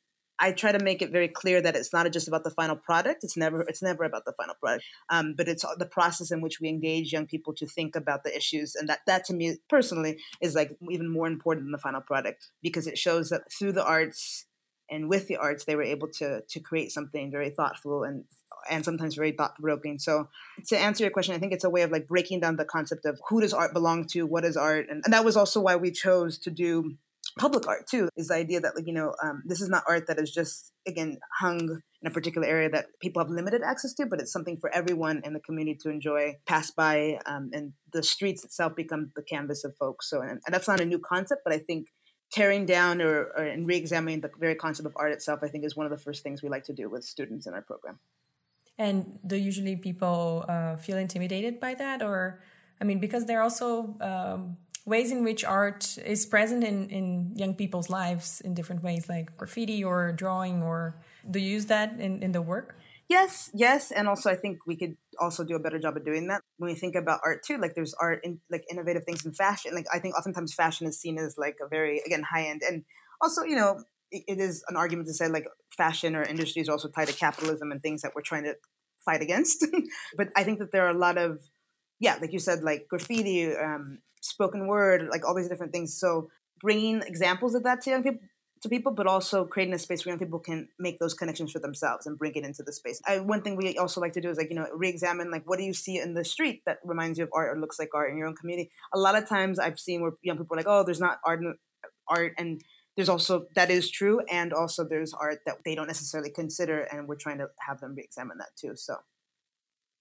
I 0.40 0.52
try 0.52 0.72
to 0.72 0.82
make 0.82 1.02
it 1.02 1.12
very 1.12 1.28
clear 1.28 1.60
that 1.60 1.76
it's 1.76 1.92
not 1.92 2.10
just 2.10 2.26
about 2.26 2.44
the 2.44 2.50
final 2.50 2.74
product. 2.74 3.22
It's 3.22 3.36
never 3.36 3.60
it's 3.62 3.82
never 3.82 4.04
about 4.04 4.24
the 4.24 4.32
final 4.32 4.54
product, 4.58 4.84
um, 5.10 5.34
but 5.36 5.48
it's 5.48 5.64
the 5.78 5.86
process 5.86 6.30
in 6.30 6.40
which 6.40 6.60
we 6.60 6.68
engage 6.68 7.12
young 7.12 7.26
people 7.26 7.52
to 7.54 7.66
think 7.66 7.94
about 7.94 8.24
the 8.24 8.34
issues, 8.34 8.74
and 8.74 8.88
that 8.88 9.00
that 9.06 9.24
to 9.26 9.34
me 9.34 9.58
personally 9.68 10.18
is 10.40 10.54
like 10.54 10.76
even 10.90 11.08
more 11.08 11.26
important 11.26 11.66
than 11.66 11.72
the 11.72 11.78
final 11.78 12.00
product 12.00 12.48
because 12.62 12.86
it 12.86 12.98
shows 12.98 13.28
that 13.28 13.42
through 13.52 13.72
the 13.72 13.84
arts 13.84 14.46
and 14.90 15.08
with 15.08 15.28
the 15.28 15.36
arts 15.36 15.64
they 15.64 15.76
were 15.76 15.82
able 15.82 16.08
to 16.08 16.42
to 16.48 16.60
create 16.60 16.92
something 16.92 17.30
very 17.30 17.50
thoughtful 17.50 18.04
and 18.04 18.24
and 18.68 18.84
sometimes 18.84 19.14
very 19.14 19.32
thought 19.32 19.54
provoking. 19.58 19.98
So 19.98 20.28
to 20.68 20.78
answer 20.78 21.04
your 21.04 21.10
question, 21.10 21.34
I 21.34 21.38
think 21.38 21.52
it's 21.52 21.64
a 21.64 21.70
way 21.70 21.82
of 21.82 21.90
like 21.90 22.06
breaking 22.06 22.40
down 22.40 22.56
the 22.56 22.64
concept 22.64 23.06
of 23.06 23.20
who 23.28 23.40
does 23.40 23.54
art 23.54 23.72
belong 23.72 24.04
to, 24.08 24.26
what 24.26 24.44
is 24.44 24.56
art, 24.56 24.86
and, 24.90 25.02
and 25.04 25.14
that 25.14 25.24
was 25.24 25.36
also 25.36 25.60
why 25.60 25.76
we 25.76 25.90
chose 25.90 26.38
to 26.40 26.50
do 26.50 26.96
public 27.38 27.66
art 27.66 27.86
too. 27.88 28.08
Is 28.16 28.28
the 28.28 28.34
idea 28.34 28.60
that 28.60 28.76
like 28.76 28.86
you 28.86 28.92
know 28.92 29.14
um, 29.22 29.42
this 29.46 29.60
is 29.60 29.68
not 29.68 29.84
art 29.88 30.06
that 30.08 30.18
is 30.18 30.30
just 30.30 30.72
again 30.86 31.18
hung 31.38 31.80
in 32.02 32.10
a 32.10 32.10
particular 32.10 32.46
area 32.46 32.68
that 32.70 32.86
people 33.00 33.22
have 33.22 33.30
limited 33.30 33.62
access 33.62 33.92
to, 33.94 34.06
but 34.06 34.20
it's 34.20 34.32
something 34.32 34.56
for 34.56 34.74
everyone 34.74 35.20
in 35.24 35.34
the 35.34 35.40
community 35.40 35.78
to 35.82 35.90
enjoy, 35.90 36.34
pass 36.46 36.70
by, 36.70 37.18
um, 37.26 37.50
and 37.52 37.74
the 37.92 38.02
streets 38.02 38.42
itself 38.42 38.74
become 38.74 39.12
the 39.16 39.22
canvas 39.22 39.64
of 39.64 39.76
folks. 39.76 40.08
So 40.08 40.20
and, 40.22 40.40
and 40.44 40.54
that's 40.54 40.68
not 40.68 40.80
a 40.80 40.84
new 40.84 40.98
concept, 40.98 41.42
but 41.44 41.52
I 41.52 41.58
think 41.58 41.88
tearing 42.30 42.64
down 42.66 43.02
or, 43.02 43.24
or 43.36 43.42
and 43.42 43.66
re-examining 43.66 44.20
the 44.20 44.30
very 44.38 44.54
concept 44.54 44.86
of 44.86 44.92
art 44.96 45.12
itself, 45.12 45.40
I 45.42 45.48
think, 45.48 45.64
is 45.64 45.76
one 45.76 45.86
of 45.86 45.90
the 45.90 45.98
first 45.98 46.22
things 46.22 46.42
we 46.42 46.48
like 46.48 46.64
to 46.64 46.72
do 46.72 46.88
with 46.88 47.04
students 47.04 47.46
in 47.46 47.54
our 47.54 47.62
program. 47.62 47.98
And 48.78 49.18
do 49.26 49.36
usually 49.36 49.76
people 49.76 50.44
uh, 50.48 50.76
feel 50.76 50.96
intimidated 50.96 51.60
by 51.60 51.74
that, 51.74 52.02
or 52.02 52.40
I 52.80 52.84
mean, 52.84 52.98
because 52.98 53.26
there 53.26 53.40
are 53.40 53.42
also 53.42 53.96
um, 54.00 54.56
ways 54.86 55.12
in 55.12 55.22
which 55.22 55.44
art 55.44 55.98
is 55.98 56.24
present 56.24 56.64
in 56.64 56.88
in 56.88 57.32
young 57.36 57.54
people's 57.54 57.90
lives 57.90 58.40
in 58.40 58.54
different 58.54 58.82
ways, 58.82 59.08
like 59.08 59.36
graffiti 59.36 59.84
or 59.84 60.12
drawing, 60.12 60.62
or 60.62 60.96
do 61.30 61.38
you 61.38 61.50
use 61.50 61.66
that 61.66 62.00
in 62.00 62.22
in 62.22 62.32
the 62.32 62.40
work? 62.40 62.76
Yes, 63.10 63.50
yes, 63.52 63.90
and 63.90 64.06
also 64.06 64.30
I 64.30 64.36
think 64.36 64.58
we 64.68 64.76
could 64.76 64.96
also 65.20 65.42
do 65.42 65.56
a 65.56 65.58
better 65.58 65.80
job 65.80 65.96
of 65.96 66.04
doing 66.04 66.28
that 66.28 66.42
when 66.58 66.70
we 66.70 66.78
think 66.78 66.94
about 66.94 67.18
art 67.24 67.42
too. 67.44 67.58
Like 67.58 67.74
there's 67.74 67.92
art 67.94 68.20
in 68.22 68.40
like 68.52 68.62
innovative 68.70 69.02
things 69.04 69.26
in 69.26 69.32
fashion. 69.32 69.74
Like 69.74 69.86
I 69.92 69.98
think 69.98 70.16
oftentimes 70.16 70.54
fashion 70.54 70.86
is 70.86 71.00
seen 71.00 71.18
as 71.18 71.34
like 71.36 71.56
a 71.60 71.66
very 71.66 72.00
again 72.06 72.22
high 72.22 72.44
end, 72.44 72.62
and 72.62 72.84
also 73.20 73.42
you 73.42 73.56
know 73.56 73.82
it, 74.12 74.22
it 74.28 74.38
is 74.38 74.62
an 74.68 74.76
argument 74.76 75.08
to 75.08 75.14
say 75.14 75.26
like 75.26 75.46
fashion 75.76 76.14
or 76.14 76.22
industry 76.22 76.62
is 76.62 76.68
also 76.68 76.88
tied 76.88 77.08
to 77.08 77.14
capitalism 77.14 77.72
and 77.72 77.82
things 77.82 78.02
that 78.02 78.12
we're 78.14 78.22
trying 78.22 78.44
to 78.44 78.54
fight 79.04 79.22
against. 79.22 79.66
but 80.16 80.28
I 80.36 80.44
think 80.44 80.60
that 80.60 80.70
there 80.70 80.86
are 80.86 80.90
a 80.90 80.98
lot 80.98 81.18
of 81.18 81.40
yeah, 81.98 82.16
like 82.20 82.32
you 82.32 82.38
said, 82.38 82.62
like 82.62 82.86
graffiti, 82.88 83.52
um, 83.54 83.98
spoken 84.22 84.68
word, 84.68 85.08
like 85.10 85.26
all 85.26 85.34
these 85.34 85.48
different 85.48 85.72
things. 85.72 85.98
So 85.98 86.28
bringing 86.60 87.02
examples 87.02 87.54
of 87.54 87.62
that 87.64 87.80
to 87.82 87.90
young 87.90 88.02
people 88.02 88.20
to 88.62 88.68
people, 88.68 88.92
but 88.92 89.06
also 89.06 89.44
creating 89.44 89.74
a 89.74 89.78
space 89.78 90.04
where 90.04 90.12
young 90.12 90.18
people 90.18 90.38
can 90.38 90.68
make 90.78 90.98
those 90.98 91.14
connections 91.14 91.52
for 91.52 91.58
themselves 91.58 92.06
and 92.06 92.18
bring 92.18 92.34
it 92.34 92.44
into 92.44 92.62
the 92.62 92.72
space. 92.72 93.00
I, 93.06 93.20
one 93.20 93.42
thing 93.42 93.56
we 93.56 93.78
also 93.78 94.00
like 94.00 94.12
to 94.12 94.20
do 94.20 94.28
is 94.28 94.36
like 94.36 94.50
you 94.50 94.56
know 94.56 94.66
re-examine 94.74 95.30
like 95.30 95.48
what 95.48 95.58
do 95.58 95.64
you 95.64 95.72
see 95.72 95.98
in 95.98 96.14
the 96.14 96.24
street 96.24 96.62
that 96.66 96.78
reminds 96.84 97.18
you 97.18 97.24
of 97.24 97.30
art 97.34 97.56
or 97.56 97.60
looks 97.60 97.78
like 97.78 97.90
art 97.94 98.10
in 98.10 98.18
your 98.18 98.28
own 98.28 98.36
community. 98.36 98.70
A 98.94 98.98
lot 98.98 99.16
of 99.16 99.28
times 99.28 99.58
I've 99.58 99.78
seen 99.78 100.02
where 100.02 100.12
young 100.22 100.36
people 100.36 100.54
are 100.54 100.58
like, 100.58 100.68
oh, 100.68 100.84
there's 100.84 101.00
not 101.00 101.18
art, 101.24 101.40
art, 102.08 102.34
and 102.38 102.60
there's 102.96 103.08
also 103.08 103.46
that 103.54 103.70
is 103.70 103.90
true, 103.90 104.20
and 104.30 104.52
also 104.52 104.84
there's 104.84 105.14
art 105.14 105.38
that 105.46 105.56
they 105.64 105.74
don't 105.74 105.86
necessarily 105.86 106.30
consider, 106.30 106.80
and 106.80 107.08
we're 107.08 107.16
trying 107.16 107.38
to 107.38 107.48
have 107.66 107.80
them 107.80 107.94
re-examine 107.94 108.38
that 108.38 108.50
too. 108.56 108.72
So 108.76 108.96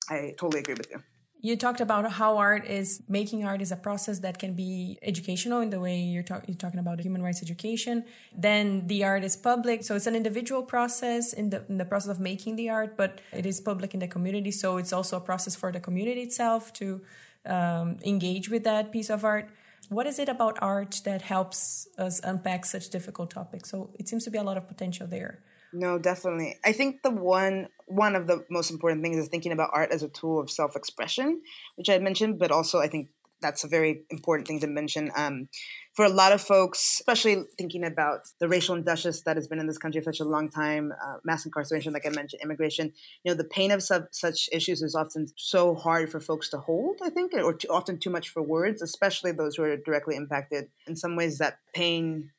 I 0.09 0.33
totally 0.37 0.59
agree 0.59 0.75
with 0.75 0.89
you. 0.91 1.01
You 1.41 1.55
talked 1.55 1.79
about 1.79 2.11
how 2.11 2.37
art 2.37 2.67
is 2.67 3.01
making 3.07 3.45
art 3.45 3.61
is 3.61 3.71
a 3.71 3.77
process 3.77 4.19
that 4.19 4.39
can 4.39 4.55
be 4.55 4.99
educational 5.01 5.61
in 5.61 5.69
the 5.69 5.79
way 5.79 5.97
you're, 5.97 6.21
talk, 6.21 6.43
you're 6.47 6.57
talking 6.57 6.81
about 6.81 6.99
human 6.99 7.21
rights 7.21 7.41
education. 7.41 8.03
Then 8.35 8.87
the 8.87 9.05
art 9.05 9.23
is 9.23 9.37
public, 9.37 9.83
so 9.83 9.95
it's 9.95 10.05
an 10.05 10.15
individual 10.15 10.63
process 10.63 11.31
in 11.31 11.49
the 11.49 11.63
in 11.69 11.77
the 11.77 11.85
process 11.85 12.11
of 12.11 12.19
making 12.19 12.57
the 12.57 12.69
art, 12.69 12.97
but 12.97 13.21
it 13.31 13.45
is 13.45 13.61
public 13.61 13.93
in 13.93 14.01
the 14.01 14.07
community. 14.07 14.51
So 14.51 14.75
it's 14.75 14.91
also 14.91 15.15
a 15.15 15.21
process 15.21 15.55
for 15.55 15.71
the 15.71 15.79
community 15.79 16.23
itself 16.23 16.73
to 16.73 17.01
um, 17.45 17.97
engage 18.03 18.49
with 18.49 18.65
that 18.65 18.91
piece 18.91 19.09
of 19.09 19.23
art. 19.23 19.49
What 19.87 20.07
is 20.07 20.19
it 20.19 20.27
about 20.27 20.57
art 20.61 21.01
that 21.05 21.21
helps 21.21 21.87
us 21.97 22.19
unpack 22.23 22.65
such 22.65 22.89
difficult 22.89 23.31
topics? 23.31 23.71
So 23.71 23.91
it 23.97 24.09
seems 24.09 24.25
to 24.25 24.29
be 24.29 24.37
a 24.37 24.43
lot 24.43 24.57
of 24.57 24.67
potential 24.67 25.07
there. 25.07 25.39
No, 25.71 25.99
definitely. 25.99 26.57
I 26.65 26.71
think 26.71 27.03
the 27.03 27.11
one 27.11 27.67
one 27.85 28.15
of 28.15 28.27
the 28.27 28.43
most 28.49 28.71
important 28.71 29.03
things 29.03 29.17
is 29.17 29.27
thinking 29.27 29.51
about 29.51 29.69
art 29.73 29.91
as 29.91 30.03
a 30.03 30.09
tool 30.09 30.39
of 30.39 30.49
self 30.49 30.75
expression, 30.75 31.41
which 31.75 31.89
I 31.89 31.97
mentioned, 31.99 32.39
but 32.39 32.51
also 32.51 32.79
I 32.79 32.87
think 32.87 33.09
that's 33.41 33.63
a 33.63 33.67
very 33.67 34.03
important 34.09 34.47
thing 34.47 34.59
to 34.59 34.67
mention. 34.67 35.11
Um, 35.15 35.47
for 35.93 36.03
a 36.05 36.09
lot 36.09 36.31
of 36.33 36.41
folks, 36.41 36.97
especially 36.99 37.43
thinking 37.57 37.85
about 37.85 38.21
the 38.39 38.49
racial 38.49 38.75
injustice 38.75 39.21
that 39.21 39.37
has 39.37 39.47
been 39.47 39.59
in 39.59 39.67
this 39.67 39.77
country 39.77 40.01
for 40.01 40.11
such 40.11 40.19
a 40.19 40.29
long 40.29 40.49
time, 40.49 40.91
uh, 40.91 41.17
mass 41.23 41.45
incarceration, 41.45 41.93
like 41.93 42.05
I 42.05 42.09
mentioned, 42.09 42.41
immigration, 42.43 42.91
you 43.23 43.31
know, 43.31 43.35
the 43.37 43.45
pain 43.45 43.71
of 43.71 43.81
sub- 43.81 44.07
such 44.11 44.49
issues 44.51 44.81
is 44.81 44.93
often 44.93 45.27
so 45.37 45.73
hard 45.75 46.11
for 46.11 46.19
folks 46.19 46.49
to 46.49 46.57
hold, 46.57 46.97
I 47.01 47.09
think, 47.09 47.33
or 47.33 47.53
too, 47.53 47.67
often 47.69 47.97
too 47.97 48.09
much 48.09 48.29
for 48.29 48.41
words, 48.41 48.81
especially 48.81 49.31
those 49.31 49.55
who 49.55 49.63
are 49.63 49.77
directly 49.77 50.15
impacted. 50.15 50.67
In 50.87 50.95
some 50.95 51.15
ways, 51.15 51.37
that 51.37 51.59
pain 51.73 52.31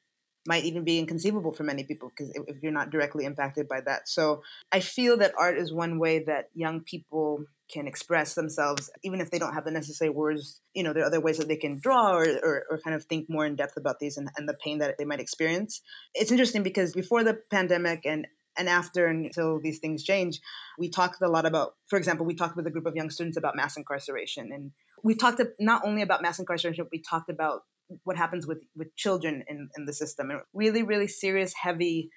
might 0.46 0.64
even 0.64 0.84
be 0.84 0.98
inconceivable 0.98 1.52
for 1.52 1.64
many 1.64 1.84
people 1.84 2.10
because 2.10 2.32
if 2.46 2.62
you're 2.62 2.72
not 2.72 2.90
directly 2.90 3.24
impacted 3.24 3.68
by 3.68 3.80
that. 3.82 4.08
So 4.08 4.42
I 4.72 4.80
feel 4.80 5.18
that 5.18 5.34
art 5.38 5.58
is 5.58 5.72
one 5.72 5.98
way 5.98 6.24
that 6.24 6.48
young 6.54 6.80
people 6.80 7.44
can 7.70 7.86
express 7.86 8.34
themselves, 8.34 8.90
even 9.04 9.20
if 9.20 9.30
they 9.30 9.38
don't 9.38 9.54
have 9.54 9.64
the 9.64 9.70
necessary 9.70 10.10
words. 10.10 10.60
You 10.74 10.82
know, 10.82 10.92
there 10.92 11.02
are 11.02 11.06
other 11.06 11.20
ways 11.20 11.38
that 11.38 11.48
they 11.48 11.56
can 11.56 11.78
draw 11.78 12.16
or, 12.16 12.26
or, 12.42 12.64
or 12.70 12.80
kind 12.80 12.96
of 12.96 13.04
think 13.04 13.26
more 13.28 13.46
in 13.46 13.56
depth 13.56 13.76
about 13.76 14.00
these 14.00 14.16
and, 14.16 14.28
and 14.36 14.48
the 14.48 14.54
pain 14.54 14.78
that 14.78 14.96
they 14.98 15.04
might 15.04 15.20
experience. 15.20 15.80
It's 16.14 16.32
interesting 16.32 16.62
because 16.62 16.92
before 16.92 17.22
the 17.22 17.38
pandemic 17.50 18.04
and 18.04 18.26
and 18.58 18.68
after 18.68 19.06
until 19.06 19.60
these 19.60 19.78
things 19.78 20.02
change, 20.02 20.40
we 20.76 20.88
talked 20.88 21.22
a 21.22 21.28
lot 21.28 21.46
about, 21.46 21.76
for 21.86 21.96
example, 21.96 22.26
we 22.26 22.34
talked 22.34 22.56
with 22.56 22.66
a 22.66 22.70
group 22.70 22.84
of 22.84 22.96
young 22.96 23.08
students 23.08 23.38
about 23.38 23.56
mass 23.56 23.76
incarceration. 23.76 24.50
And 24.52 24.72
we 25.04 25.14
talked 25.14 25.40
not 25.58 25.82
only 25.84 26.02
about 26.02 26.20
mass 26.20 26.38
incarceration, 26.38 26.84
but 26.84 26.90
we 26.92 27.00
talked 27.00 27.30
about 27.30 27.62
what 28.04 28.16
happens 28.16 28.46
with 28.46 28.62
with 28.76 28.94
children 28.96 29.44
in 29.48 29.68
in 29.76 29.86
the 29.86 29.92
system 29.92 30.30
and 30.30 30.40
really 30.52 30.82
really 30.82 31.08
serious 31.08 31.54
heavy 31.62 32.10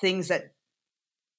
things 0.00 0.28
that 0.28 0.52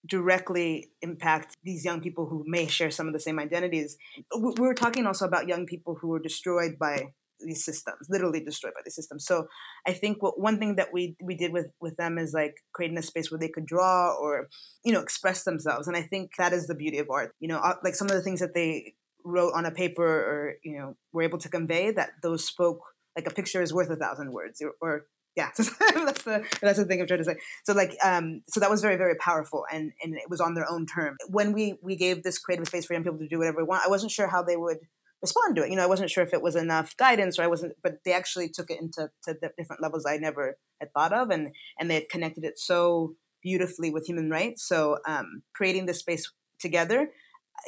directly 0.07 0.89
impact 1.01 1.57
these 1.63 1.83
young 1.83 2.01
people 2.01 2.27
who 2.27 2.43
may 2.47 2.67
share 2.67 2.91
some 2.91 3.07
of 3.07 3.13
the 3.13 3.19
same 3.19 3.37
identities. 3.37 3.97
We 4.37 4.53
were 4.57 4.73
talking 4.73 5.05
also 5.05 5.25
about 5.25 5.47
young 5.47 5.65
people 5.65 5.95
who 5.95 6.07
were 6.07 6.19
destroyed 6.19 6.79
by 6.79 7.13
these 7.41 7.63
systems 7.63 8.07
literally 8.09 8.43
destroyed 8.43 8.73
by 8.73 8.81
the 8.83 8.91
system 8.91 9.19
so 9.19 9.47
i 9.87 9.93
think 9.93 10.21
what 10.21 10.39
one 10.39 10.59
thing 10.59 10.75
that 10.75 10.89
we 10.91 11.15
we 11.23 11.35
did 11.35 11.53
with 11.53 11.67
with 11.79 11.95
them 11.97 12.17
is 12.17 12.33
like 12.33 12.55
creating 12.73 12.97
a 12.97 13.01
space 13.01 13.31
where 13.31 13.39
they 13.39 13.47
could 13.47 13.65
draw 13.65 14.13
or 14.13 14.49
you 14.83 14.91
know 14.91 14.99
express 14.99 15.43
themselves 15.43 15.87
and 15.87 15.95
i 15.95 16.01
think 16.01 16.31
that 16.37 16.53
is 16.53 16.67
the 16.67 16.75
beauty 16.75 16.97
of 16.97 17.09
art. 17.09 17.33
You 17.39 17.47
know 17.47 17.59
uh, 17.59 17.75
like 17.83 17.95
some 17.95 18.09
of 18.09 18.13
the 18.13 18.21
things 18.21 18.39
that 18.41 18.53
they 18.53 18.93
wrote 19.23 19.53
on 19.53 19.65
a 19.65 19.71
paper 19.71 20.05
or 20.05 20.55
you 20.63 20.77
know 20.77 20.95
were 21.13 21.23
able 21.23 21.37
to 21.39 21.49
convey 21.49 21.91
that 21.91 22.09
those 22.21 22.45
spoke 22.45 22.81
like 23.19 23.31
a 23.31 23.35
picture 23.35 23.61
is 23.61 23.73
worth 23.73 23.89
a 23.89 23.95
thousand 23.95 24.31
words 24.31 24.61
or, 24.61 24.73
or 24.81 25.05
yeah 25.35 25.49
that's 25.57 26.23
the 26.23 26.43
that's 26.61 26.79
the 26.79 26.85
thing 26.85 26.99
i'm 27.01 27.07
trying 27.07 27.19
to 27.19 27.23
say. 27.23 27.37
So 27.65 27.73
like 27.73 27.95
um 28.03 28.41
so 28.47 28.59
that 28.59 28.69
was 28.69 28.81
very 28.81 28.97
very 28.97 29.15
powerful 29.15 29.65
and 29.71 29.91
and 30.03 30.15
it 30.15 30.29
was 30.29 30.41
on 30.41 30.53
their 30.53 30.69
own 30.69 30.85
term. 30.85 31.15
When 31.27 31.53
we 31.53 31.75
we 31.81 31.95
gave 31.95 32.23
this 32.23 32.39
creative 32.39 32.67
space 32.67 32.85
for 32.85 32.93
young 32.93 33.03
people 33.03 33.19
to 33.19 33.27
do 33.27 33.39
whatever 33.39 33.57
they 33.61 33.63
want 33.63 33.85
i 33.85 33.89
wasn't 33.89 34.11
sure 34.11 34.27
how 34.27 34.43
they 34.43 34.57
would 34.57 34.79
respond 35.21 35.55
to 35.55 35.63
it. 35.63 35.69
You 35.69 35.75
know 35.75 35.83
i 35.83 35.93
wasn't 35.93 36.09
sure 36.09 36.23
if 36.23 36.33
it 36.33 36.41
was 36.41 36.55
enough 36.55 36.95
guidance 36.97 37.37
or 37.37 37.43
i 37.43 37.47
wasn't 37.47 37.73
but 37.83 37.99
they 38.05 38.13
actually 38.13 38.49
took 38.49 38.69
it 38.71 38.81
into 38.81 39.09
to 39.25 39.33
different 39.57 39.81
levels 39.81 40.05
i 40.05 40.17
never 40.17 40.57
had 40.79 40.93
thought 40.93 41.13
of 41.13 41.29
and 41.29 41.49
and 41.79 41.89
they 41.89 42.01
connected 42.01 42.43
it 42.43 42.57
so 42.57 43.15
beautifully 43.41 43.91
with 43.91 44.05
human 44.05 44.29
rights. 44.29 44.67
So 44.67 44.97
um 45.07 45.43
creating 45.55 45.85
this 45.85 45.99
space 45.99 46.31
together 46.59 47.09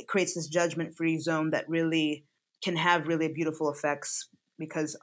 creates 0.08 0.36
this 0.36 0.48
judgment 0.48 0.96
free 0.96 1.17
zone 1.20 1.50
that 1.51 1.67
really 1.67 2.25
can 2.63 2.75
have 2.77 3.08
really 3.08 3.27
beautiful 3.27 3.72
effects 3.72 4.29
because 4.58 4.98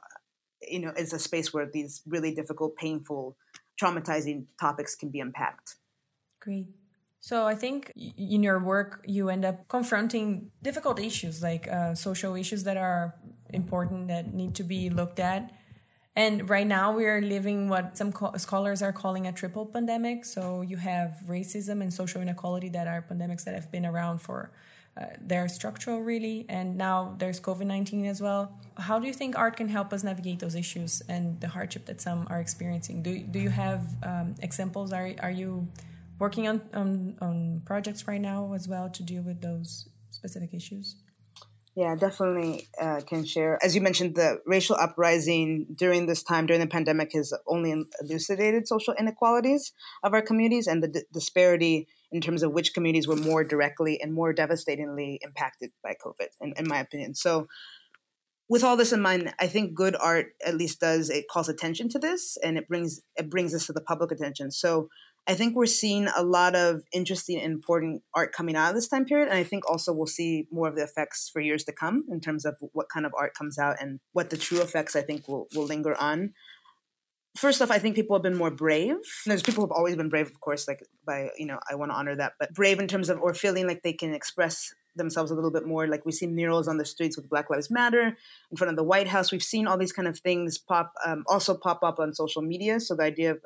you 0.61 0.79
know 0.79 0.91
is 0.97 1.13
a 1.13 1.19
space 1.19 1.53
where 1.53 1.65
these 1.65 2.01
really 2.07 2.33
difficult 2.33 2.75
painful 2.75 3.37
traumatizing 3.81 4.45
topics 4.59 4.95
can 4.95 5.09
be 5.09 5.19
unpacked. 5.19 5.75
Great. 6.39 6.67
So 7.21 7.45
i 7.45 7.55
think 7.55 7.91
in 7.95 8.43
your 8.43 8.59
work 8.59 9.03
you 9.05 9.29
end 9.29 9.43
up 9.43 9.67
confronting 9.67 10.51
difficult 10.63 10.99
issues 10.99 11.43
like 11.43 11.67
uh, 11.67 11.93
social 11.93 12.35
issues 12.35 12.63
that 12.63 12.77
are 12.77 13.15
important 13.49 14.07
that 14.07 14.33
need 14.33 14.55
to 14.55 14.63
be 14.63 14.89
looked 14.89 15.19
at. 15.19 15.51
And 16.15 16.49
right 16.49 16.67
now 16.67 16.91
we 16.91 17.05
are 17.05 17.21
living 17.21 17.69
what 17.69 17.97
some 17.97 18.13
scholars 18.37 18.81
are 18.81 18.91
calling 18.91 19.25
a 19.25 19.31
triple 19.31 19.65
pandemic. 19.65 20.25
So 20.25 20.61
you 20.61 20.77
have 20.77 21.19
racism 21.27 21.81
and 21.81 21.93
social 21.93 22.21
inequality 22.21 22.69
that 22.69 22.87
are 22.87 23.05
pandemics 23.09 23.43
that 23.45 23.55
have 23.55 23.71
been 23.71 23.85
around 23.85 24.19
for 24.19 24.51
they're 25.21 25.47
structural 25.47 26.01
really 26.01 26.45
and 26.49 26.77
now 26.77 27.15
there's 27.17 27.39
covid-19 27.39 28.07
as 28.07 28.21
well. 28.21 28.51
How 28.77 28.99
do 28.99 29.07
you 29.07 29.13
think 29.13 29.37
art 29.37 29.57
can 29.57 29.67
help 29.67 29.93
us 29.93 30.03
navigate 30.03 30.39
those 30.39 30.55
issues 30.55 31.01
and 31.07 31.39
the 31.41 31.47
hardship 31.47 31.85
that 31.85 32.01
some 32.01 32.27
are 32.29 32.39
experiencing? 32.39 33.01
Do, 33.01 33.19
do 33.19 33.39
you 33.39 33.49
have 33.49 33.81
um, 34.03 34.35
examples? 34.41 34.93
Are, 34.93 35.11
are 35.21 35.31
you 35.31 35.67
working 36.17 36.47
on, 36.47 36.61
on, 36.73 37.15
on 37.21 37.61
projects 37.65 38.07
right 38.07 38.21
now 38.21 38.53
as 38.53 38.67
well 38.67 38.89
to 38.89 39.03
deal 39.03 39.21
with 39.21 39.41
those 39.41 39.89
specific 40.11 40.53
issues? 40.53 40.95
Yeah, 41.75 41.95
definitely 41.95 42.67
uh, 42.81 43.01
can 43.07 43.23
share. 43.23 43.57
As 43.63 43.73
you 43.73 43.81
mentioned, 43.81 44.15
the 44.15 44.41
racial 44.45 44.75
uprising 44.75 45.67
during 45.73 46.07
this 46.07 46.23
time, 46.23 46.45
during 46.45 46.59
the 46.59 46.67
pandemic, 46.67 47.13
has 47.13 47.31
only 47.47 47.73
elucidated 48.01 48.67
social 48.67 48.93
inequalities 48.99 49.71
of 50.03 50.13
our 50.13 50.21
communities 50.21 50.67
and 50.67 50.83
the 50.83 50.89
d- 50.89 51.03
disparity 51.13 51.87
in 52.11 52.21
terms 52.21 52.43
of 52.43 52.51
which 52.51 52.73
communities 52.73 53.07
were 53.07 53.15
more 53.15 53.43
directly 53.43 54.01
and 54.01 54.13
more 54.13 54.33
devastatingly 54.33 55.19
impacted 55.21 55.71
by 55.83 55.95
COVID, 56.03 56.27
in, 56.41 56.53
in 56.57 56.67
my 56.67 56.79
opinion. 56.79 57.15
So, 57.15 57.47
with 58.49 58.63
all 58.63 58.75
this 58.75 58.91
in 58.91 59.01
mind, 59.01 59.31
I 59.39 59.45
think 59.45 59.75
good 59.75 59.95
art 59.95 60.27
at 60.43 60.55
least 60.55 60.79
does 60.79 61.11
it 61.11 61.25
calls 61.31 61.49
attention 61.49 61.87
to 61.89 61.99
this 61.99 62.35
and 62.43 62.57
it 62.57 62.67
brings 62.67 63.01
it 63.15 63.29
brings 63.29 63.51
this 63.53 63.67
to 63.67 63.73
the 63.73 63.81
public 63.81 64.11
attention. 64.11 64.49
So 64.49 64.89
I 65.27 65.35
think 65.35 65.55
we're 65.55 65.67
seeing 65.67 66.07
a 66.17 66.23
lot 66.23 66.55
of 66.55 66.81
interesting 66.91 67.39
and 67.39 67.53
important 67.53 68.01
art 68.15 68.33
coming 68.33 68.55
out 68.55 68.69
of 68.69 68.75
this 68.75 68.87
time 68.87 69.05
period. 69.05 69.27
And 69.27 69.37
I 69.37 69.43
think 69.43 69.69
also 69.69 69.93
we'll 69.93 70.07
see 70.07 70.47
more 70.51 70.67
of 70.67 70.75
the 70.75 70.81
effects 70.81 71.29
for 71.31 71.39
years 71.39 71.63
to 71.65 71.71
come 71.71 72.05
in 72.09 72.19
terms 72.19 72.45
of 72.45 72.55
what 72.73 72.89
kind 72.91 73.05
of 73.05 73.11
art 73.15 73.35
comes 73.35 73.59
out 73.59 73.75
and 73.79 73.99
what 74.13 74.31
the 74.31 74.37
true 74.37 74.61
effects 74.61 74.95
I 74.95 75.01
think 75.03 75.27
will, 75.27 75.45
will 75.53 75.65
linger 75.65 75.95
on 76.01 76.33
first 77.37 77.61
off, 77.61 77.71
I 77.71 77.79
think 77.79 77.95
people 77.95 78.15
have 78.15 78.23
been 78.23 78.37
more 78.37 78.51
brave. 78.51 78.95
There's 79.25 79.43
people 79.43 79.63
who've 79.63 79.71
always 79.71 79.95
been 79.95 80.09
brave, 80.09 80.27
of 80.27 80.39
course, 80.39 80.67
like 80.67 80.83
by, 81.05 81.29
you 81.37 81.45
know, 81.45 81.59
I 81.69 81.75
want 81.75 81.91
to 81.91 81.95
honor 81.95 82.15
that, 82.15 82.33
but 82.39 82.53
brave 82.53 82.79
in 82.79 82.87
terms 82.87 83.09
of, 83.09 83.19
or 83.19 83.33
feeling 83.33 83.67
like 83.67 83.83
they 83.83 83.93
can 83.93 84.13
express 84.13 84.73
themselves 84.95 85.31
a 85.31 85.35
little 85.35 85.51
bit 85.51 85.65
more. 85.65 85.87
Like 85.87 86.05
we 86.05 86.11
see 86.11 86.27
murals 86.27 86.67
on 86.67 86.77
the 86.77 86.85
streets 86.85 87.15
with 87.15 87.29
Black 87.29 87.49
Lives 87.49 87.69
Matter 87.69 88.17
in 88.51 88.57
front 88.57 88.69
of 88.69 88.77
the 88.77 88.83
White 88.83 89.07
House. 89.07 89.31
We've 89.31 89.43
seen 89.43 89.67
all 89.67 89.77
these 89.77 89.93
kind 89.93 90.07
of 90.07 90.19
things 90.19 90.57
pop, 90.57 90.91
um, 91.05 91.23
also 91.27 91.55
pop 91.55 91.83
up 91.83 91.99
on 91.99 92.13
social 92.13 92.41
media. 92.41 92.79
So 92.79 92.95
the 92.95 93.03
idea 93.03 93.31
of, 93.31 93.41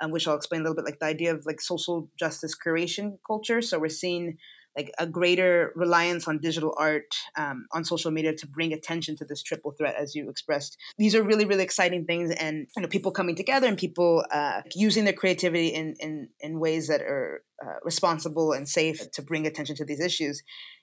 um, 0.00 0.10
which 0.10 0.26
I'll 0.26 0.36
explain 0.36 0.62
a 0.62 0.64
little 0.64 0.76
bit, 0.76 0.84
like 0.84 0.98
the 0.98 1.06
idea 1.06 1.34
of 1.34 1.46
like 1.46 1.60
social 1.60 2.08
justice 2.18 2.54
curation 2.56 3.18
culture. 3.26 3.62
So 3.62 3.78
we're 3.78 3.88
seeing 3.88 4.38
like 4.76 4.92
a 4.98 5.06
greater 5.06 5.72
reliance 5.74 6.28
on 6.28 6.38
digital 6.38 6.74
art 6.78 7.16
um, 7.36 7.66
on 7.72 7.84
social 7.84 8.10
media 8.10 8.34
to 8.34 8.46
bring 8.46 8.72
attention 8.72 9.16
to 9.16 9.24
this 9.24 9.42
triple 9.42 9.72
threat 9.72 9.94
as 9.96 10.14
you 10.14 10.28
expressed. 10.28 10.76
These 10.98 11.14
are 11.14 11.22
really 11.22 11.44
really 11.44 11.64
exciting 11.64 12.04
things 12.04 12.30
and 12.30 12.66
you 12.76 12.82
know 12.82 12.88
people 12.88 13.12
coming 13.12 13.36
together 13.36 13.66
and 13.66 13.78
people 13.78 14.24
uh, 14.30 14.62
using 14.74 15.04
their 15.04 15.14
creativity 15.14 15.68
in, 15.68 15.94
in 16.00 16.28
in 16.40 16.60
ways 16.60 16.88
that 16.88 17.00
are 17.00 17.42
uh, 17.64 17.78
responsible 17.84 18.52
and 18.52 18.68
safe 18.68 19.10
to 19.12 19.22
bring 19.22 19.46
attention 19.46 19.76
to 19.76 19.84
these 19.84 20.00
issues. 20.00 20.42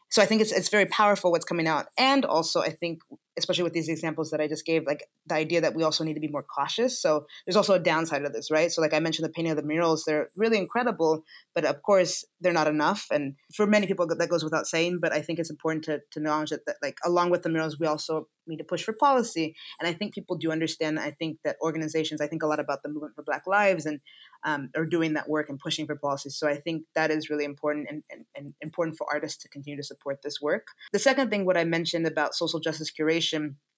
So 0.09 0.21
I 0.21 0.25
think 0.25 0.41
it's 0.41 0.51
it's 0.51 0.69
very 0.69 0.85
powerful 0.85 1.31
what's 1.31 1.45
coming 1.45 1.67
out, 1.67 1.87
and 1.97 2.25
also 2.25 2.61
I 2.61 2.69
think 2.69 2.99
especially 3.37 3.63
with 3.63 3.73
these 3.73 3.89
examples 3.89 4.29
that 4.31 4.41
I 4.41 4.47
just 4.47 4.65
gave, 4.65 4.85
like 4.85 5.03
the 5.25 5.35
idea 5.35 5.61
that 5.61 5.75
we 5.75 5.83
also 5.83 6.03
need 6.03 6.13
to 6.13 6.19
be 6.19 6.27
more 6.27 6.43
cautious. 6.43 7.01
So 7.01 7.25
there's 7.45 7.55
also 7.55 7.73
a 7.73 7.79
downside 7.79 8.23
of 8.23 8.33
this, 8.33 8.51
right? 8.51 8.71
So 8.71 8.81
like 8.81 8.93
I 8.93 8.99
mentioned, 8.99 9.25
the 9.25 9.31
painting 9.31 9.51
of 9.51 9.57
the 9.57 9.63
murals, 9.63 10.03
they're 10.05 10.29
really 10.35 10.57
incredible, 10.57 11.23
but 11.55 11.65
of 11.65 11.81
course 11.81 12.25
they're 12.41 12.53
not 12.53 12.67
enough, 12.67 13.07
and 13.11 13.35
for 13.55 13.65
many 13.65 13.87
people 13.87 14.07
that 14.07 14.29
goes 14.29 14.43
without 14.43 14.67
saying. 14.67 14.99
But 15.01 15.13
I 15.13 15.21
think 15.21 15.39
it's 15.39 15.49
important 15.49 15.85
to 15.85 15.99
to 16.11 16.19
acknowledge 16.19 16.49
that, 16.49 16.65
that 16.65 16.77
like 16.81 16.97
along 17.05 17.31
with 17.31 17.43
the 17.43 17.49
murals, 17.49 17.79
we 17.79 17.87
also 17.87 18.27
need 18.45 18.57
to 18.57 18.63
push 18.63 18.83
for 18.83 18.93
policy, 18.93 19.55
and 19.79 19.87
I 19.87 19.93
think 19.93 20.13
people 20.13 20.35
do 20.35 20.51
understand. 20.51 20.99
I 20.99 21.11
think 21.11 21.37
that 21.43 21.55
organizations, 21.61 22.21
I 22.21 22.27
think 22.27 22.43
a 22.43 22.47
lot 22.47 22.59
about 22.59 22.83
the 22.83 22.89
movement 22.89 23.15
for 23.15 23.23
Black 23.23 23.47
Lives, 23.47 23.85
and 23.85 23.99
um, 24.43 24.69
are 24.75 24.85
doing 24.85 25.13
that 25.13 25.29
work 25.29 25.49
and 25.49 25.57
pushing 25.57 25.85
for 25.85 25.95
policies. 25.95 26.35
So 26.35 26.47
I 26.47 26.57
think 26.57 26.83
that 26.95 27.11
is 27.11 27.29
really 27.29 27.45
important 27.45 27.87
and, 27.89 28.03
and, 28.11 28.25
and 28.35 28.53
important 28.61 28.97
for 28.97 29.07
artists 29.11 29.41
to 29.43 29.49
continue 29.49 29.77
to 29.77 29.83
support 29.83 30.21
this 30.21 30.41
work. 30.41 30.67
The 30.91 30.99
second 30.99 31.29
thing, 31.29 31.45
what 31.45 31.57
I 31.57 31.63
mentioned 31.63 32.05
about 32.05 32.35
social 32.35 32.59
justice 32.59 32.91
curation 32.91 33.22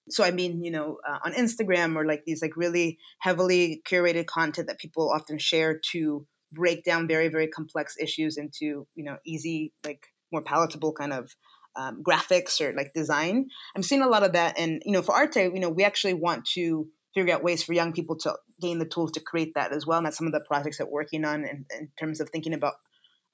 so 0.08 0.24
i 0.24 0.30
mean 0.30 0.62
you 0.62 0.70
know 0.70 0.98
uh, 1.08 1.18
on 1.24 1.32
instagram 1.32 1.96
or 1.96 2.04
like 2.06 2.22
these 2.26 2.42
like 2.42 2.56
really 2.56 2.98
heavily 3.20 3.82
curated 3.88 4.26
content 4.26 4.68
that 4.68 4.78
people 4.78 5.10
often 5.10 5.38
share 5.38 5.78
to 5.78 6.26
break 6.52 6.84
down 6.84 7.08
very 7.08 7.28
very 7.28 7.48
complex 7.48 7.94
issues 8.00 8.36
into 8.36 8.86
you 8.94 9.04
know 9.04 9.16
easy 9.26 9.72
like 9.84 10.06
more 10.32 10.42
palatable 10.42 10.92
kind 10.92 11.12
of 11.12 11.34
um, 11.76 12.02
graphics 12.02 12.60
or 12.60 12.72
like 12.72 12.92
design. 12.94 13.48
I'm 13.74 13.82
seeing 13.82 14.02
a 14.02 14.08
lot 14.08 14.22
of 14.22 14.32
that, 14.32 14.58
and 14.58 14.82
you 14.84 14.92
know, 14.92 15.02
for 15.02 15.14
Arte, 15.14 15.50
you 15.52 15.60
know, 15.60 15.68
we 15.68 15.84
actually 15.84 16.14
want 16.14 16.46
to 16.54 16.88
figure 17.14 17.34
out 17.34 17.42
ways 17.42 17.62
for 17.62 17.72
young 17.72 17.92
people 17.92 18.16
to 18.16 18.34
gain 18.60 18.78
the 18.78 18.86
tools 18.86 19.12
to 19.12 19.20
create 19.20 19.52
that 19.54 19.72
as 19.72 19.86
well. 19.86 19.98
And 19.98 20.06
that's 20.06 20.18
some 20.18 20.26
of 20.26 20.32
the 20.32 20.44
projects 20.46 20.78
that 20.78 20.86
we're 20.86 21.02
working 21.02 21.24
on 21.24 21.44
in, 21.44 21.64
in 21.78 21.88
terms 21.98 22.20
of 22.20 22.28
thinking 22.30 22.52
about 22.52 22.74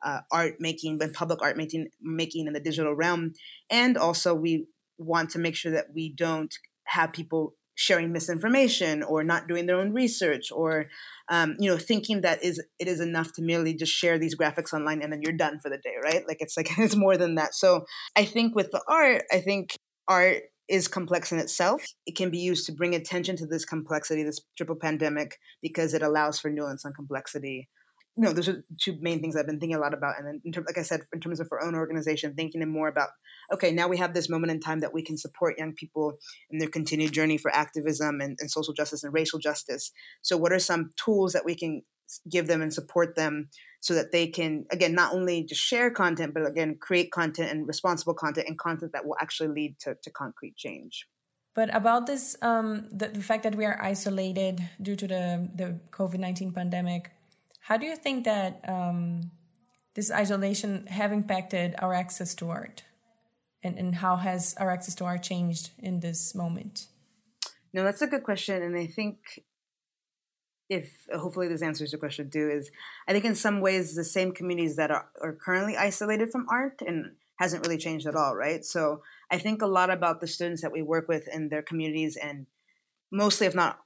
uh, 0.05 0.21
art 0.31 0.55
making, 0.59 0.99
but 0.99 1.13
public 1.13 1.43
art 1.43 1.57
making, 1.57 1.89
making 2.01 2.47
in 2.47 2.53
the 2.53 2.61
digital 2.61 2.95
realm. 2.95 3.33
And 3.71 3.97
also, 3.97 4.35
we 4.35 4.67
want 5.03 5.31
to 5.31 5.39
make 5.39 5.55
sure 5.55 5.73
that 5.73 5.87
we 5.95 6.13
don't 6.15 6.55
have 6.85 7.13
people 7.13 7.55
sharing 7.75 8.13
misinformation 8.13 9.03
or 9.03 9.25
not 9.25 9.49
doing 9.49 9.67
their 9.67 9.77
own 9.77 9.93
research 9.93 10.53
or 10.53 10.87
um, 11.31 11.57
you 11.59 11.71
know 11.71 11.79
thinking 11.79 12.21
that 12.21 12.43
is 12.45 12.63
it 12.79 12.87
is 12.87 13.01
enough 13.01 13.33
to 13.33 13.43
merely 13.43 13.75
just 13.75 13.93
share 13.93 14.19
these 14.19 14.37
graphics 14.37 14.75
online 14.75 15.01
and 15.01 15.11
then 15.13 15.21
you're 15.23 15.33
done 15.33 15.59
for 15.59 15.71
the 15.71 15.79
day 15.79 15.95
right 16.05 16.25
like 16.29 16.37
it's 16.41 16.57
like 16.57 16.69
it's 16.79 16.97
more 16.97 17.17
than 17.17 17.35
that 17.35 17.55
so 17.55 17.85
i 18.15 18.25
think 18.25 18.55
with 18.55 18.71
the 18.73 18.83
art 18.89 19.23
i 19.33 19.41
think 19.41 19.75
art 20.07 20.43
is 20.69 20.89
complex 20.89 21.33
in 21.33 21.39
itself. 21.39 21.85
It 22.07 22.17
can 22.17 22.31
be 22.31 22.39
used 22.39 22.65
to 22.67 22.73
bring 22.73 22.95
attention 22.95 23.37
to 23.37 23.47
this 23.47 23.65
complexity, 23.65 24.23
this 24.23 24.41
triple 24.57 24.77
pandemic, 24.77 25.37
because 25.61 25.93
it 25.93 26.03
allows 26.03 26.39
for 26.39 26.51
nuance 26.51 26.85
and 26.85 26.95
complexity. 26.95 27.69
You 28.17 28.25
know, 28.25 28.33
those 28.33 28.49
are 28.49 28.63
two 28.79 28.99
main 29.01 29.21
things 29.21 29.37
I've 29.37 29.47
been 29.47 29.59
thinking 29.59 29.77
a 29.77 29.81
lot 29.81 29.95
about. 29.95 30.17
And 30.19 30.27
then, 30.27 30.65
like 30.67 30.77
I 30.77 30.83
said, 30.83 31.01
in 31.15 31.21
terms 31.21 31.41
of 31.41 31.49
our 31.51 31.63
own 31.63 31.75
organization, 31.75 32.35
thinking 32.35 32.67
more 32.69 32.89
about 32.89 33.09
okay, 33.53 33.73
now 33.73 33.89
we 33.89 33.97
have 33.99 34.15
this 34.15 34.29
moment 34.29 34.53
in 34.53 34.61
time 34.61 34.81
that 34.81 34.93
we 34.93 35.03
can 35.03 35.17
support 35.17 35.59
young 35.59 35.73
people 35.73 36.19
in 36.51 36.59
their 36.59 36.69
continued 36.69 37.13
journey 37.13 37.39
for 37.39 37.55
activism 37.55 38.21
and, 38.21 38.37
and 38.41 38.51
social 38.51 38.75
justice 38.75 39.03
and 39.03 39.15
racial 39.15 39.39
justice. 39.39 39.93
So, 40.21 40.37
what 40.37 40.53
are 40.53 40.59
some 40.59 40.91
tools 40.97 41.33
that 41.33 41.45
we 41.45 41.55
can 41.55 41.83
give 42.31 42.47
them 42.47 42.63
and 42.63 42.73
support 42.73 43.17
them 43.17 43.49
so 43.81 43.95
that 43.95 44.13
they 44.13 44.27
can 44.27 44.65
again 44.71 44.95
not 44.95 45.13
only 45.13 45.45
just 45.45 45.61
share 45.61 45.91
content 45.91 46.35
but 46.35 46.47
again 46.47 46.77
create 46.79 47.11
content 47.11 47.51
and 47.51 47.67
responsible 47.67 48.15
content 48.15 48.47
and 48.49 48.59
content 48.59 48.93
that 48.93 49.07
will 49.07 49.17
actually 49.21 49.49
lead 49.49 49.79
to, 49.79 49.97
to 50.03 50.11
concrete 50.11 50.57
change 50.57 51.07
but 51.55 51.75
about 51.75 52.07
this 52.07 52.37
um, 52.43 52.89
the, 52.91 53.09
the 53.09 53.23
fact 53.23 53.43
that 53.43 53.55
we 53.55 53.65
are 53.65 53.81
isolated 53.83 54.61
due 54.81 54.97
to 54.97 55.07
the, 55.07 55.51
the 55.55 55.81
covid-19 55.91 56.55
pandemic 56.55 57.11
how 57.63 57.77
do 57.77 57.87
you 57.87 57.97
think 57.97 58.25
that 58.25 58.61
um, 58.69 59.31
this 59.95 60.11
isolation 60.11 60.87
have 60.87 61.13
impacted 61.13 61.75
our 61.79 61.95
access 61.95 62.35
to 62.35 62.51
art 62.51 62.85
and, 63.63 63.79
and 63.79 63.97
how 63.97 64.17
has 64.17 64.55
our 64.59 64.71
access 64.71 64.95
to 64.97 65.05
art 65.05 65.23
changed 65.23 65.71
in 65.79 66.01
this 66.01 66.35
moment 66.35 66.89
no 67.73 67.85
that's 67.85 68.03
a 68.03 68.07
good 68.07 68.23
question 68.23 68.63
and 68.63 68.77
i 68.77 68.87
think 68.87 69.43
if 70.73 71.07
hopefully 71.15 71.49
this 71.49 71.63
answers 71.63 71.93
your 71.93 71.99
question 71.99 72.31
too, 72.31 72.51
is 72.51 72.71
I 73.07 73.13
think 73.13 73.25
in 73.25 73.35
some 73.35 73.61
ways 73.61 73.95
the 73.95 74.05
same 74.05 74.33
communities 74.33 74.77
that 74.77 74.91
are, 74.91 75.07
are 75.21 75.33
currently 75.35 75.77
isolated 75.77 76.31
from 76.31 76.47
art 76.49 76.83
and 76.87 77.13
hasn't 77.37 77.67
really 77.67 77.79
changed 77.79 78.07
at 78.07 78.17
all, 78.17 78.35
right? 78.35 78.65
So 78.65 79.03
I 79.31 79.39
think 79.39 79.61
a 79.61 79.67
lot 79.67 79.91
about 79.91 80.21
the 80.21 80.27
students 80.27 80.63
that 80.63 80.73
we 80.73 80.81
work 80.81 81.09
with 81.09 81.29
in 81.29 81.49
their 81.51 81.63
communities 81.63 82.17
and 82.17 82.47
mostly, 83.11 83.47
if 83.47 83.55
not 83.55 83.81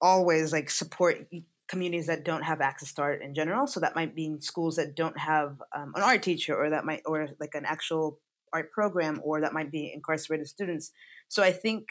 always, 0.00 0.52
like 0.52 0.70
support 0.70 1.26
communities 1.68 2.06
that 2.06 2.24
don't 2.24 2.42
have 2.42 2.60
access 2.60 2.92
to 2.94 3.02
art 3.02 3.22
in 3.22 3.34
general. 3.34 3.66
So 3.66 3.80
that 3.80 3.94
might 3.94 4.14
be 4.14 4.36
schools 4.40 4.76
that 4.76 4.94
don't 4.94 5.18
have 5.18 5.62
um, 5.74 5.92
an 5.94 6.02
art 6.02 6.22
teacher, 6.22 6.56
or 6.56 6.70
that 6.70 6.84
might, 6.84 7.02
or 7.06 7.28
like 7.40 7.54
an 7.54 7.64
actual 7.64 8.18
art 8.52 8.70
program, 8.72 9.20
or 9.24 9.40
that 9.40 9.52
might 9.52 9.70
be 9.70 9.90
incarcerated 9.92 10.48
students. 10.48 10.90
So 11.28 11.42
I 11.42 11.52
think 11.52 11.86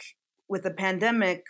with 0.48 0.64
the 0.64 0.72
pandemic, 0.72 1.46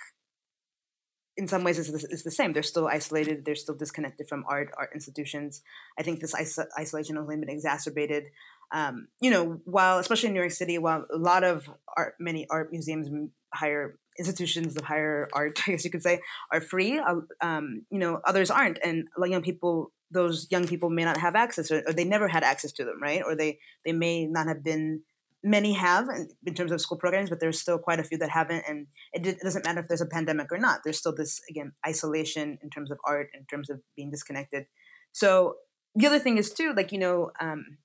in 1.38 1.48
some 1.48 1.64
ways 1.64 1.80
it's, 1.80 2.04
it's, 2.04 2.24
the 2.24 2.32
same. 2.32 2.54
They're 2.54 2.64
still 2.64 2.88
isolated. 2.88 3.46
They're 3.46 3.56
still 3.56 3.76
disconnected 3.76 4.28
from 4.28 4.46
art, 4.48 4.70
art 4.78 4.92
institutions. 4.94 5.62
I 5.98 6.04
think 6.04 6.20
this 6.20 6.36
is- 6.40 6.60
isolation 6.78 7.16
has 7.16 7.24
only 7.24 7.38
been 7.38 7.50
exacerbated. 7.50 8.26
Um, 8.72 9.08
you 9.20 9.32
know, 9.32 9.60
while 9.66 10.00
especially 10.00 10.28
in 10.28 10.34
New 10.34 10.40
York 10.40 10.52
City, 10.52 10.78
while 10.78 11.06
a 11.12 11.18
lot 11.18 11.44
of 11.44 11.70
art, 11.98 12.16
many 12.20 12.48
art 12.50 12.72
museums, 12.72 13.10
higher 13.54 13.98
institutions 14.18 14.76
of 14.76 14.86
higher 14.86 15.30
art, 15.34 15.60
I 15.68 15.72
guess 15.72 15.86
you 15.86 15.92
could 15.92 16.04
say, 16.04 16.22
are 16.52 16.62
free. 16.62 17.00
Uh, 17.00 17.22
um, 17.42 17.86
you 17.90 18.00
know, 18.00 18.22
others 18.26 18.52
aren't, 18.52 18.80
and 18.84 19.08
young 19.26 19.42
people, 19.42 19.92
those 20.10 20.48
young 20.52 20.68
people 20.68 20.90
may 20.90 21.04
not 21.04 21.18
have 21.18 21.36
access, 21.36 21.72
or, 21.72 21.84
or 21.88 21.94
they 21.94 22.04
never 22.04 22.28
had 22.28 22.44
access 22.44 22.72
to 22.74 22.86
them, 22.86 23.02
right? 23.02 23.24
Or 23.26 23.36
they 23.36 23.60
they 23.86 23.94
may 23.94 24.26
not 24.26 24.48
have 24.48 24.64
been 24.64 25.02
many 25.44 25.74
have 25.74 26.08
in, 26.10 26.30
in, 26.46 26.54
terms 26.54 26.72
of 26.72 26.80
school 26.80 26.98
programs, 26.98 27.30
but 27.30 27.40
there's 27.40 27.60
still 27.60 27.80
quite 27.80 28.00
a 28.00 28.04
few 28.04 28.18
that 28.18 28.30
haven't. 28.30 28.64
And 28.68 28.88
it, 29.14 29.26
it, 29.26 29.40
doesn't 29.42 29.66
matter 29.66 29.80
if 29.80 29.88
there's 29.88 30.02
a 30.02 30.06
pandemic 30.06 30.52
or 30.52 30.58
not. 30.58 30.82
There's 30.84 30.98
still 30.98 31.16
this 31.16 31.42
again 31.50 31.72
isolation 31.88 32.58
in 32.62 32.70
terms 32.70 32.92
of 32.92 33.00
art, 33.06 33.30
in 33.34 33.46
terms 33.46 33.70
of 33.70 33.82
being 33.96 34.12
disconnected. 34.12 34.66
So 35.12 35.56
the 35.96 36.08
other 36.08 36.20
thing 36.20 36.38
is 36.38 36.54
too, 36.54 36.74
like 36.76 36.92
you 36.92 37.00
know, 37.00 37.32
um, 37.40 37.78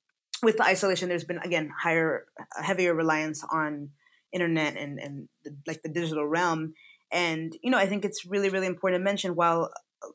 with 0.42 0.58
the 0.58 0.64
isolation, 0.64 1.08
there's 1.08 1.24
been 1.24 1.38
again 1.38 1.70
higher, 1.82 2.26
heavier 2.62 2.94
reliance 2.94 3.42
on 3.50 3.90
internet 4.37 4.72
and 4.83 4.99
and 5.05 5.14
the, 5.44 5.51
like 5.66 5.81
the 5.83 5.92
digital 6.01 6.27
realm. 6.37 6.75
And 7.12 7.49
you 7.62 7.70
know, 7.70 7.79
I 7.85 7.87
think 7.90 8.05
it's 8.05 8.22
really 8.33 8.51
really 8.55 8.70
important 8.75 9.01
to 9.01 9.05
mention 9.05 9.37
while 9.42 9.70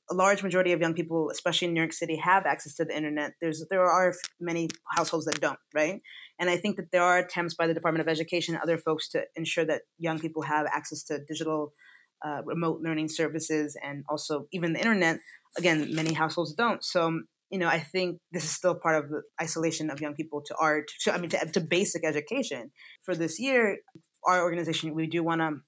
a 0.09 0.13
large 0.13 0.43
majority 0.43 0.71
of 0.73 0.79
young 0.79 0.93
people, 0.93 1.29
especially 1.31 1.67
in 1.67 1.73
New 1.73 1.81
York 1.81 1.93
City, 1.93 2.17
have 2.17 2.45
access 2.45 2.75
to 2.75 2.85
the 2.85 2.95
internet. 2.95 3.31
There's 3.41 3.65
there 3.69 3.83
are 3.99 4.13
many 4.39 4.69
households 4.97 5.25
that 5.25 5.41
don't, 5.41 5.59
right? 5.73 5.99
And 6.39 6.49
I 6.49 6.57
think 6.57 6.77
that 6.77 6.91
there 6.91 7.03
are 7.03 7.19
attempts 7.19 7.55
by 7.55 7.67
the 7.67 7.73
Department 7.73 8.01
of 8.01 8.11
Education 8.11 8.55
and 8.55 8.63
other 8.63 8.77
folks 8.77 9.09
to 9.09 9.23
ensure 9.35 9.65
that 9.65 9.81
young 9.97 10.19
people 10.19 10.43
have 10.43 10.65
access 10.67 11.03
to 11.05 11.19
digital 11.27 11.73
uh, 12.25 12.41
remote 12.45 12.81
learning 12.81 13.09
services 13.09 13.77
and 13.83 14.03
also 14.09 14.47
even 14.51 14.73
the 14.73 14.79
internet. 14.79 15.17
Again, 15.57 15.93
many 15.93 16.13
households 16.13 16.53
don't. 16.53 16.83
So, 16.83 17.21
you 17.49 17.59
know, 17.59 17.67
I 17.67 17.79
think 17.79 18.19
this 18.31 18.43
is 18.43 18.51
still 18.51 18.75
part 18.75 19.03
of 19.03 19.09
the 19.09 19.21
isolation 19.41 19.89
of 19.89 19.99
young 19.99 20.13
people 20.13 20.41
to 20.45 20.55
art, 20.55 20.89
to, 21.01 21.13
I 21.13 21.17
mean, 21.17 21.29
to, 21.31 21.51
to 21.51 21.61
basic 21.61 22.05
education. 22.05 22.71
For 23.03 23.15
this 23.15 23.39
year, 23.39 23.77
our 24.25 24.43
organization, 24.43 24.93
we 24.93 25.07
do 25.07 25.23
want 25.23 25.41
to 25.41 25.61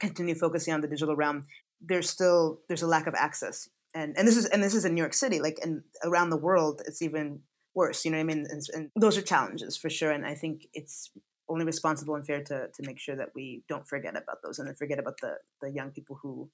continue 0.00 0.34
focusing 0.34 0.74
on 0.74 0.80
the 0.80 0.88
digital 0.88 1.16
realm. 1.16 1.46
There's 1.80 2.08
still, 2.08 2.60
there's 2.68 2.82
a 2.82 2.86
lack 2.86 3.06
of 3.06 3.14
access. 3.14 3.68
And, 3.94 4.16
and 4.16 4.26
this 4.26 4.36
is 4.36 4.46
and 4.46 4.62
this 4.62 4.74
is 4.74 4.84
in 4.84 4.94
New 4.94 5.00
York 5.00 5.14
City, 5.14 5.40
like 5.40 5.58
and 5.62 5.82
around 6.04 6.30
the 6.30 6.36
world, 6.36 6.80
it's 6.86 7.02
even 7.02 7.40
worse. 7.74 8.04
You 8.04 8.12
know 8.12 8.18
what 8.18 8.32
I 8.32 8.34
mean? 8.34 8.46
And, 8.48 8.62
and 8.72 8.90
those 8.94 9.18
are 9.18 9.22
challenges 9.22 9.76
for 9.76 9.90
sure. 9.90 10.12
And 10.12 10.24
I 10.24 10.34
think 10.34 10.68
it's 10.72 11.10
only 11.48 11.64
responsible 11.64 12.14
and 12.14 12.24
fair 12.24 12.42
to, 12.44 12.68
to 12.68 12.82
make 12.86 13.00
sure 13.00 13.16
that 13.16 13.30
we 13.34 13.64
don't 13.68 13.88
forget 13.88 14.16
about 14.16 14.42
those 14.44 14.58
and 14.58 14.68
then 14.68 14.76
forget 14.76 15.00
about 15.00 15.16
the, 15.20 15.34
the 15.60 15.70
young 15.70 15.90
people 15.90 16.18
who 16.22 16.48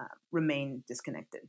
uh, 0.00 0.14
remain 0.32 0.82
disconnected. 0.88 1.42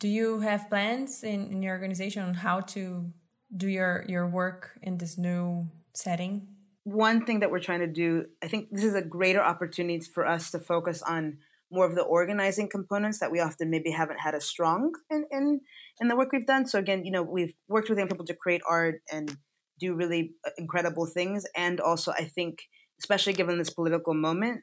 Do 0.00 0.08
you 0.08 0.40
have 0.40 0.68
plans 0.68 1.22
in, 1.22 1.52
in 1.52 1.62
your 1.62 1.74
organization 1.74 2.24
on 2.24 2.34
how 2.34 2.60
to 2.60 3.12
do 3.56 3.68
your, 3.68 4.04
your 4.08 4.26
work 4.26 4.72
in 4.82 4.98
this 4.98 5.16
new 5.16 5.68
setting? 5.94 6.48
One 6.84 7.24
thing 7.24 7.40
that 7.40 7.50
we're 7.50 7.60
trying 7.60 7.80
to 7.80 7.86
do, 7.86 8.26
I 8.42 8.48
think 8.48 8.68
this 8.70 8.84
is 8.84 8.94
a 8.94 9.02
greater 9.02 9.42
opportunity 9.42 10.04
for 10.14 10.26
us 10.26 10.50
to 10.50 10.58
focus 10.58 11.02
on 11.02 11.38
more 11.70 11.86
of 11.86 11.94
the 11.94 12.02
organizing 12.02 12.68
components 12.68 13.18
that 13.18 13.32
we 13.32 13.40
often 13.40 13.70
maybe 13.70 13.90
haven't 13.90 14.20
had 14.20 14.34
as 14.34 14.44
strong 14.44 14.92
in, 15.10 15.24
in 15.30 15.60
in 16.00 16.08
the 16.08 16.16
work 16.16 16.30
we've 16.32 16.46
done. 16.46 16.66
So 16.66 16.78
again, 16.78 17.04
you 17.04 17.10
know, 17.10 17.22
we've 17.22 17.54
worked 17.68 17.88
with 17.88 17.98
young 17.98 18.08
people 18.08 18.26
to 18.26 18.34
create 18.34 18.62
art 18.68 19.00
and 19.10 19.36
do 19.80 19.94
really 19.94 20.34
uh, 20.46 20.50
incredible 20.58 21.06
things. 21.06 21.44
And 21.56 21.80
also, 21.80 22.12
I 22.12 22.24
think, 22.24 22.58
especially 23.00 23.32
given 23.32 23.58
this 23.58 23.70
political 23.70 24.14
moment, 24.14 24.62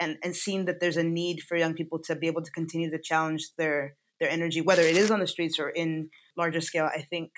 and 0.00 0.16
and 0.22 0.34
seeing 0.34 0.64
that 0.66 0.80
there's 0.80 0.96
a 0.96 1.04
need 1.04 1.42
for 1.42 1.56
young 1.56 1.74
people 1.74 2.00
to 2.06 2.16
be 2.16 2.26
able 2.26 2.42
to 2.42 2.50
continue 2.50 2.90
to 2.90 2.98
challenge 3.00 3.50
their 3.56 3.96
their 4.18 4.28
energy, 4.28 4.60
whether 4.60 4.82
it 4.82 4.96
is 4.96 5.10
on 5.10 5.20
the 5.20 5.26
streets 5.26 5.58
or 5.58 5.68
in 5.70 6.10
larger 6.36 6.60
scale. 6.60 6.88
I 6.94 7.02
think, 7.02 7.30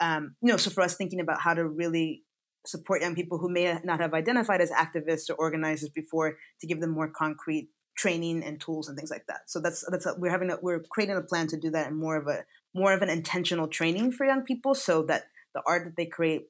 um, 0.00 0.36
you 0.42 0.50
know, 0.50 0.56
so 0.56 0.70
for 0.70 0.82
us 0.82 0.96
thinking 0.96 1.20
about 1.20 1.40
how 1.40 1.54
to 1.54 1.66
really 1.66 2.22
support 2.66 3.02
young 3.02 3.14
people 3.14 3.38
who 3.38 3.48
may 3.48 3.78
not 3.84 4.00
have 4.00 4.14
identified 4.14 4.60
as 4.60 4.70
activists 4.70 5.28
or 5.28 5.34
organizers 5.34 5.88
before 5.88 6.38
to 6.60 6.66
give 6.66 6.80
them 6.80 6.90
more 6.90 7.08
concrete 7.08 7.68
training 7.96 8.42
and 8.42 8.60
tools 8.60 8.88
and 8.88 8.96
things 8.96 9.10
like 9.10 9.26
that. 9.26 9.42
So 9.46 9.60
that's 9.60 9.84
that's 9.90 10.06
a, 10.06 10.14
we're 10.16 10.30
having 10.30 10.50
a, 10.50 10.58
we're 10.62 10.80
creating 10.80 11.16
a 11.16 11.22
plan 11.22 11.46
to 11.48 11.56
do 11.56 11.70
that 11.70 11.88
in 11.88 11.96
more 11.96 12.16
of 12.16 12.26
a 12.26 12.44
more 12.74 12.92
of 12.92 13.02
an 13.02 13.10
intentional 13.10 13.68
training 13.68 14.12
for 14.12 14.24
young 14.24 14.42
people 14.42 14.74
so 14.74 15.02
that 15.04 15.24
the 15.54 15.62
art 15.66 15.84
that 15.84 15.96
they 15.96 16.06
create 16.06 16.46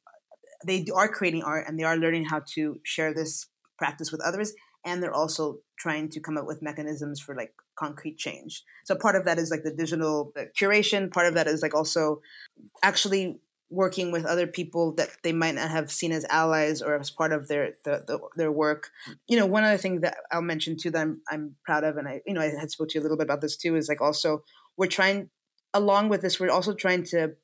they 0.65 0.87
are 0.95 1.09
creating 1.09 1.43
art 1.43 1.67
and 1.67 1.79
they 1.79 1.85
are 1.85 1.97
learning 1.97 2.27
how 2.27 2.43
to 2.55 2.81
share 2.85 3.13
this 3.13 3.49
practice 3.79 4.13
with 4.13 4.21
others. 4.21 4.55
And 4.85 5.03
they're 5.03 5.15
also 5.15 5.59
trying 5.79 6.09
to 6.11 6.21
come 6.21 6.37
up 6.37 6.47
with 6.47 6.63
mechanisms 6.63 7.21
for 7.21 7.35
like 7.35 7.53
concrete 7.77 8.19
change. 8.19 8.63
So 8.85 8.95
part 8.95 9.17
of 9.17 9.25
that 9.25 9.39
is 9.39 9.51
like 9.51 9.63
the 9.65 9.75
digital 9.75 10.33
curation. 10.59 11.11
Part 11.11 11.27
of 11.27 11.35
that 11.35 11.47
is 11.47 11.63
like 11.63 11.75
also 11.75 12.21
actually 12.83 13.41
working 13.73 14.13
with 14.13 14.27
other 14.27 14.47
people 14.47 14.95
that 14.95 15.09
they 15.23 15.33
might 15.33 15.55
not 15.55 15.71
have 15.71 15.91
seen 15.91 16.13
as 16.13 16.27
allies 16.29 16.83
or 16.83 16.99
as 16.99 17.11
part 17.11 17.33
of 17.33 17.49
their 17.49 17.73
the, 17.85 18.05
the, 18.07 18.19
their 18.37 18.53
work. 18.53 18.91
You 19.29 19.39
know, 19.39 19.47
one 19.47 19.65
other 19.65 19.79
thing 19.79 20.01
that 20.01 20.19
I'll 20.31 20.43
mention 20.43 20.77
too 20.77 20.91
that 20.91 21.01
I'm 21.01 21.23
I'm 21.31 21.57
proud 21.65 21.85
of, 21.85 21.97
and 21.97 22.07
I 22.07 22.21
you 22.27 22.35
know 22.35 22.41
I 22.41 22.51
had 22.59 22.71
spoke 22.71 22.91
to 22.91 22.95
you 22.95 23.01
a 23.01 23.05
little 23.05 23.17
bit 23.17 23.25
about 23.25 23.41
this 23.41 23.57
too, 23.57 23.77
is 23.77 23.89
like 23.89 24.01
also 24.01 24.45
we're 24.77 24.87
trying 24.87 25.31
along 25.75 26.09
with 26.09 26.23
this, 26.23 26.39
we're 26.39 26.51
also 26.51 26.75
trying 26.75 27.03
to 27.05 27.35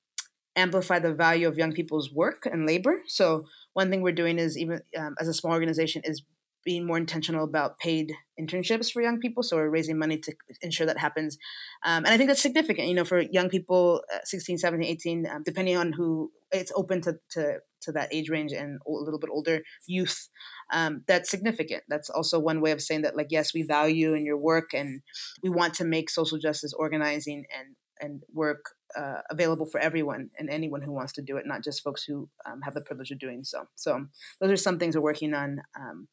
amplify 0.56 0.98
the 0.98 1.14
value 1.14 1.48
of 1.48 1.56
young 1.56 1.72
people's 1.72 2.12
work 2.12 2.46
and 2.50 2.66
labor. 2.66 3.02
So 3.06 3.44
one 3.74 3.90
thing 3.90 4.02
we're 4.02 4.12
doing 4.12 4.38
is 4.38 4.58
even 4.58 4.80
um, 4.98 5.14
as 5.20 5.28
a 5.28 5.34
small 5.34 5.52
organization 5.52 6.02
is 6.04 6.22
being 6.68 6.87
more 6.87 6.98
intentional 6.98 7.44
about 7.44 7.78
paid 7.78 8.12
internships 8.38 8.92
for 8.92 9.00
young 9.00 9.18
people. 9.18 9.42
So 9.42 9.57
we're 9.57 9.70
raising 9.70 9.98
money 9.98 10.18
to 10.18 10.35
ensure 10.61 10.87
that 10.87 10.98
happens. 10.98 11.38
Um, 11.83 12.04
and 12.04 12.09
I 12.09 12.18
think 12.18 12.28
that's 12.28 12.42
significant, 12.42 12.88
you 12.88 12.94
know, 12.94 13.07
for 13.07 13.22
young 13.22 13.48
people, 13.48 14.02
uh, 14.14 14.18
16, 14.24 14.59
17, 14.59 14.87
18, 14.87 15.26
um, 15.26 15.42
depending 15.46 15.78
on 15.78 15.94
who 15.94 16.31
it's 16.52 16.70
open 16.76 17.00
to, 17.00 17.14
to, 17.31 17.61
to 17.81 17.92
that 17.92 18.12
age 18.12 18.28
range 18.28 18.52
and 18.52 18.81
a 18.87 18.90
little 18.90 19.18
bit 19.18 19.31
older 19.33 19.62
youth. 19.87 20.28
Um, 20.70 21.04
that's 21.09 21.31
significant. 21.31 21.85
That's 21.88 22.11
also 22.11 22.38
one 22.38 22.61
way 22.61 22.72
of 22.72 22.83
saying 22.83 23.00
that, 23.00 23.16
like, 23.16 23.28
yes, 23.31 23.54
we 23.54 23.62
value 23.62 24.12
in 24.12 24.26
your 24.26 24.37
work 24.37 24.74
and 24.74 25.00
we 25.42 25.48
want 25.48 25.72
to 25.76 25.87
make 25.87 26.11
social 26.11 26.37
justice 26.37 26.74
organizing 26.78 27.46
and, 27.59 27.76
and 27.98 28.24
work 28.31 28.61
uh, 28.94 29.22
available 29.31 29.64
for 29.64 29.81
everyone 29.81 30.28
and 30.38 30.50
anyone 30.50 30.83
who 30.83 30.92
wants 30.92 31.14
to 31.14 31.22
do 31.22 31.38
it, 31.38 31.46
not 31.46 31.64
just 31.64 31.83
folks 31.83 32.04
who 32.04 32.28
um, 32.44 32.61
have 32.61 32.74
the 32.74 32.83
privilege 32.83 33.11
of 33.11 33.18
doing 33.18 33.42
so. 33.42 33.64
So 33.74 34.04
those 34.38 34.50
are 34.50 34.57
some 34.57 34.78
things 34.78 34.94
we're 34.94 35.02
working 35.02 35.33
on. 35.33 35.62
Um, 35.74 36.09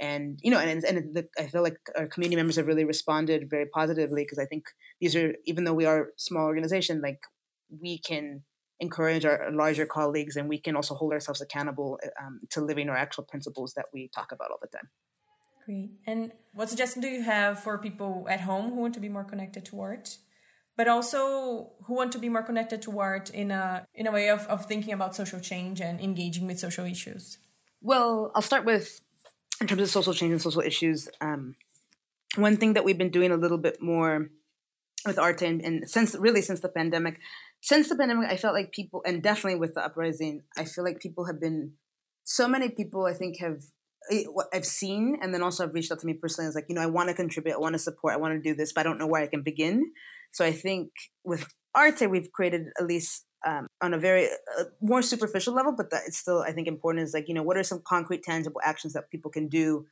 and 0.00 0.38
you 0.42 0.50
know, 0.50 0.58
and 0.58 0.84
and 0.84 1.14
the, 1.14 1.28
I 1.38 1.46
feel 1.46 1.62
like 1.62 1.78
our 1.96 2.06
community 2.06 2.36
members 2.36 2.56
have 2.56 2.66
really 2.66 2.84
responded 2.84 3.48
very 3.50 3.66
positively 3.66 4.22
because 4.24 4.38
I 4.38 4.46
think 4.46 4.64
these 5.00 5.16
are 5.16 5.34
even 5.44 5.64
though 5.64 5.74
we 5.74 5.86
are 5.86 6.02
a 6.02 6.06
small 6.16 6.44
organization, 6.44 7.00
like 7.00 7.20
we 7.70 7.98
can 7.98 8.42
encourage 8.78 9.24
our 9.24 9.50
larger 9.50 9.86
colleagues 9.86 10.36
and 10.36 10.48
we 10.48 10.58
can 10.58 10.76
also 10.76 10.94
hold 10.94 11.12
ourselves 11.12 11.40
accountable 11.40 11.98
um, 12.20 12.40
to 12.50 12.60
living 12.60 12.90
our 12.90 12.96
actual 12.96 13.24
principles 13.24 13.72
that 13.74 13.86
we 13.92 14.10
talk 14.14 14.32
about 14.32 14.50
all 14.50 14.58
the 14.60 14.68
time. 14.68 14.88
Great. 15.64 15.90
And 16.06 16.32
what 16.52 16.68
suggestion 16.68 17.00
do 17.00 17.08
you 17.08 17.22
have 17.22 17.58
for 17.58 17.78
people 17.78 18.26
at 18.28 18.40
home 18.40 18.70
who 18.70 18.76
want 18.76 18.94
to 18.94 19.00
be 19.00 19.08
more 19.08 19.24
connected 19.24 19.64
to 19.66 19.80
art? 19.80 20.18
but 20.76 20.88
also 20.88 21.70
who 21.86 21.94
want 21.94 22.12
to 22.12 22.18
be 22.18 22.28
more 22.28 22.42
connected 22.42 22.82
to 22.82 23.00
art 23.00 23.30
in 23.30 23.50
a 23.50 23.86
in 23.94 24.06
a 24.06 24.12
way 24.12 24.28
of, 24.28 24.46
of 24.46 24.66
thinking 24.66 24.92
about 24.92 25.16
social 25.16 25.40
change 25.40 25.80
and 25.80 26.00
engaging 26.00 26.46
with 26.46 26.58
social 26.58 26.84
issues 26.84 27.38
well 27.80 28.30
i'll 28.34 28.42
start 28.42 28.64
with 28.64 29.00
in 29.60 29.66
terms 29.66 29.82
of 29.82 29.90
social 29.90 30.14
change 30.14 30.32
and 30.32 30.42
social 30.42 30.62
issues 30.62 31.08
um, 31.20 31.56
one 32.36 32.56
thing 32.56 32.74
that 32.74 32.84
we've 32.84 32.98
been 32.98 33.10
doing 33.10 33.30
a 33.30 33.36
little 33.36 33.58
bit 33.58 33.80
more 33.80 34.28
with 35.04 35.18
art 35.18 35.42
and, 35.42 35.62
and 35.62 35.88
since 35.88 36.14
really 36.16 36.42
since 36.42 36.60
the 36.60 36.68
pandemic 36.68 37.18
since 37.60 37.88
the 37.88 37.96
pandemic 37.96 38.30
i 38.30 38.36
felt 38.36 38.54
like 38.54 38.72
people 38.72 39.02
and 39.06 39.22
definitely 39.22 39.58
with 39.58 39.74
the 39.74 39.84
uprising 39.84 40.42
i 40.56 40.64
feel 40.64 40.84
like 40.84 41.00
people 41.00 41.26
have 41.26 41.40
been 41.40 41.72
so 42.24 42.48
many 42.48 42.68
people 42.68 43.06
i 43.06 43.12
think 43.12 43.38
have 43.38 43.62
eh, 44.10 44.24
what 44.32 44.46
I've 44.52 44.64
seen, 44.64 45.18
and 45.20 45.34
then 45.34 45.42
also 45.42 45.64
have 45.64 45.74
reached 45.74 45.90
out 45.90 45.98
to 46.00 46.06
me 46.06 46.14
personally. 46.14 46.48
Is 46.48 46.54
like, 46.54 46.66
you 46.68 46.74
know, 46.74 46.80
I 46.80 46.86
want 46.86 47.08
to 47.08 47.14
contribute, 47.14 47.54
I 47.54 47.58
want 47.58 47.74
to 47.74 47.78
support, 47.78 48.14
I 48.14 48.18
want 48.18 48.34
to 48.34 48.40
do 48.40 48.54
this, 48.54 48.72
but 48.72 48.80
I 48.80 48.84
don't 48.84 48.98
know 48.98 49.06
where 49.06 49.22
I 49.22 49.26
can 49.26 49.42
begin. 49.42 49.92
So 50.30 50.44
I 50.44 50.52
think 50.52 50.90
with 51.24 51.46
Arte, 51.74 52.06
we've 52.06 52.32
created 52.32 52.68
at 52.78 52.86
least 52.86 53.25
um, 53.46 53.68
on 53.80 53.94
a 53.94 53.98
very 53.98 54.26
uh, 54.26 54.64
more 54.80 55.02
superficial 55.02 55.54
level, 55.54 55.72
but 55.76 55.90
that 55.90 56.02
it's 56.06 56.18
still 56.18 56.40
I 56.40 56.52
think 56.52 56.68
important 56.68 57.04
is 57.04 57.14
like 57.14 57.28
you 57.28 57.34
know 57.34 57.42
what 57.42 57.56
are 57.56 57.62
some 57.62 57.82
concrete 57.86 58.22
tangible 58.22 58.60
actions 58.64 58.92
that 58.92 59.10
people 59.10 59.30
can 59.30 59.48
do 59.48 59.86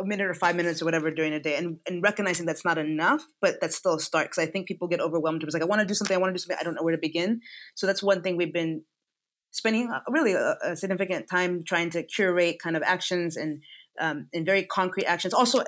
a 0.00 0.04
minute 0.04 0.26
or 0.26 0.34
five 0.34 0.56
minutes 0.56 0.80
or 0.80 0.86
whatever 0.86 1.10
during 1.10 1.34
a 1.34 1.38
day 1.38 1.54
and, 1.54 1.78
and 1.86 2.02
recognizing 2.02 2.46
that's 2.46 2.64
not 2.64 2.78
enough 2.78 3.22
but 3.42 3.60
that's 3.60 3.76
still 3.76 3.94
a 3.94 4.00
start 4.00 4.26
because 4.26 4.42
i 4.42 4.50
think 4.50 4.66
people 4.66 4.88
get 4.88 5.00
overwhelmed. 5.00 5.42
It's 5.42 5.52
like 5.52 5.62
i 5.62 5.66
want 5.66 5.80
to 5.80 5.86
do 5.86 5.92
something 5.92 6.16
i 6.16 6.18
want 6.18 6.30
to 6.30 6.34
do 6.34 6.38
something 6.38 6.56
i 6.58 6.64
don't 6.64 6.74
know 6.74 6.82
where 6.82 6.96
to 6.96 7.00
begin. 7.00 7.42
So 7.74 7.86
that's 7.86 8.02
one 8.02 8.22
thing 8.22 8.36
we've 8.36 8.54
been 8.54 8.82
spending 9.56 9.90
really 10.08 10.32
a, 10.32 10.56
a 10.64 10.76
significant 10.76 11.28
time 11.28 11.62
trying 11.64 11.90
to 11.90 12.02
curate 12.02 12.58
kind 12.62 12.76
of 12.76 12.82
actions 12.82 13.36
and 13.36 13.62
um, 13.98 14.28
and 14.34 14.44
very 14.44 14.64
concrete 14.64 15.06
actions. 15.06 15.32
Also 15.32 15.64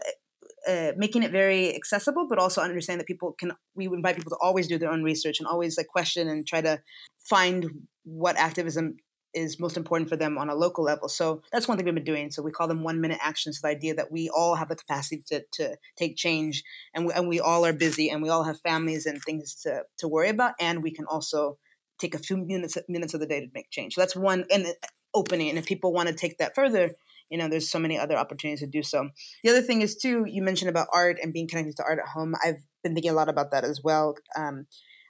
uh, 0.66 0.92
making 0.96 1.22
it 1.22 1.30
very 1.30 1.74
accessible, 1.74 2.26
but 2.28 2.38
also 2.38 2.62
understand 2.62 3.00
that 3.00 3.06
people 3.06 3.32
can. 3.38 3.52
We 3.74 3.86
invite 3.86 4.16
people 4.16 4.30
to 4.30 4.38
always 4.40 4.68
do 4.68 4.78
their 4.78 4.90
own 4.90 5.02
research 5.02 5.38
and 5.38 5.46
always 5.46 5.76
like 5.76 5.86
question 5.88 6.28
and 6.28 6.46
try 6.46 6.60
to 6.60 6.80
find 7.18 7.88
what 8.04 8.36
activism 8.36 8.96
is 9.34 9.60
most 9.60 9.76
important 9.76 10.08
for 10.08 10.16
them 10.16 10.38
on 10.38 10.48
a 10.48 10.54
local 10.54 10.84
level. 10.84 11.08
So 11.08 11.42
that's 11.52 11.68
one 11.68 11.76
thing 11.76 11.84
we've 11.84 11.94
been 11.94 12.04
doing. 12.04 12.30
So 12.30 12.42
we 12.42 12.50
call 12.50 12.66
them 12.66 12.82
one 12.82 13.00
minute 13.00 13.18
actions. 13.22 13.60
The 13.60 13.68
idea 13.68 13.94
that 13.94 14.10
we 14.10 14.30
all 14.30 14.54
have 14.54 14.68
the 14.68 14.76
capacity 14.76 15.22
to, 15.28 15.44
to 15.52 15.76
take 15.96 16.16
change, 16.16 16.62
and 16.94 17.06
we, 17.06 17.12
and 17.12 17.28
we 17.28 17.38
all 17.40 17.64
are 17.64 17.72
busy, 17.74 18.10
and 18.10 18.22
we 18.22 18.30
all 18.30 18.44
have 18.44 18.60
families 18.60 19.06
and 19.06 19.20
things 19.22 19.54
to 19.62 19.82
to 19.98 20.08
worry 20.08 20.30
about, 20.30 20.54
and 20.58 20.82
we 20.82 20.90
can 20.90 21.04
also 21.06 21.58
take 21.98 22.14
a 22.14 22.18
few 22.18 22.36
minutes 22.36 22.78
minutes 22.88 23.14
of 23.14 23.20
the 23.20 23.26
day 23.26 23.40
to 23.40 23.46
make 23.54 23.70
change. 23.70 23.94
So 23.94 24.00
that's 24.00 24.16
one 24.16 24.44
and 24.50 24.66
uh, 24.66 24.72
opening. 25.14 25.48
And 25.48 25.58
if 25.58 25.66
people 25.66 25.92
want 25.92 26.08
to 26.08 26.14
take 26.14 26.38
that 26.38 26.54
further, 26.54 26.92
you 27.30 27.38
know 27.38 27.48
there's 27.48 27.70
so 27.70 27.78
many 27.78 27.98
other 27.98 28.16
opportunities 28.16 28.60
to 28.60 28.66
do 28.66 28.82
so. 28.82 29.10
The 29.42 29.50
other 29.50 29.62
thing 29.62 29.82
is 29.82 29.96
too 29.96 30.24
you 30.26 30.42
mentioned 30.42 30.70
about 30.70 30.88
art 30.92 31.18
and 31.22 31.32
being 31.32 31.48
connected 31.48 31.76
to 31.76 31.84
art 31.84 31.98
at 31.98 32.08
home. 32.08 32.34
I've 32.44 32.62
been 32.82 32.94
thinking 32.94 33.10
a 33.10 33.14
lot 33.14 33.28
about 33.28 33.50
that 33.50 33.64
as 33.64 33.80
well. 33.82 34.14
Um, 34.36 34.66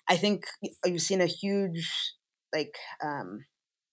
i 0.09 0.16
think 0.16 0.46
you've 0.85 1.02
seen 1.02 1.20
a 1.20 1.26
huge 1.26 2.14
like 2.54 2.76
um, 3.04 3.44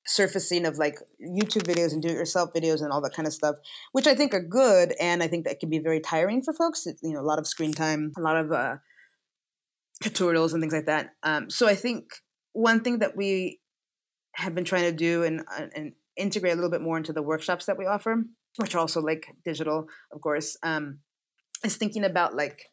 surfacing 0.05 0.65
of 0.65 0.77
like 0.77 0.97
youtube 1.21 1.63
videos 1.63 1.91
and 1.91 2.01
do-it-yourself 2.01 2.51
videos 2.53 2.81
and 2.81 2.91
all 2.91 3.01
that 3.01 3.13
kind 3.13 3.27
of 3.27 3.33
stuff 3.33 3.55
which 3.91 4.07
i 4.07 4.15
think 4.15 4.33
are 4.33 4.43
good 4.43 4.93
and 4.99 5.21
i 5.21 5.27
think 5.27 5.45
that 5.45 5.59
can 5.59 5.69
be 5.69 5.79
very 5.79 5.99
tiring 5.99 6.41
for 6.41 6.53
folks. 6.53 6.87
It, 6.87 6.97
you 7.01 7.13
know 7.13 7.21
a 7.21 7.29
lot 7.29 7.39
of 7.39 7.47
screen 7.47 7.73
time 7.73 8.11
a 8.17 8.21
lot 8.21 8.37
of 8.37 8.51
uh, 8.51 8.77
tutorials 10.03 10.53
and 10.53 10.61
things 10.61 10.73
like 10.73 10.85
that. 10.85 11.11
Um, 11.23 11.49
so 11.49 11.67
i 11.67 11.75
think 11.75 12.05
one 12.53 12.81
thing 12.81 12.99
that 12.99 13.17
we 13.17 13.59
have 14.35 14.53
been 14.53 14.65
trying 14.65 14.83
to 14.83 14.91
do 14.91 15.23
and, 15.23 15.41
uh, 15.41 15.67
and 15.75 15.93
integrate 16.17 16.53
a 16.53 16.55
little 16.55 16.71
bit 16.71 16.81
more 16.81 16.97
into 16.97 17.13
the 17.13 17.21
workshops 17.21 17.65
that 17.65 17.77
we 17.77 17.85
offer, 17.85 18.23
which 18.57 18.75
are 18.75 18.79
also 18.79 19.01
like 19.01 19.27
digital, 19.43 19.87
of 20.11 20.21
course, 20.21 20.57
um, 20.63 20.99
is 21.63 21.77
thinking 21.77 22.03
about 22.03 22.35
like, 22.35 22.65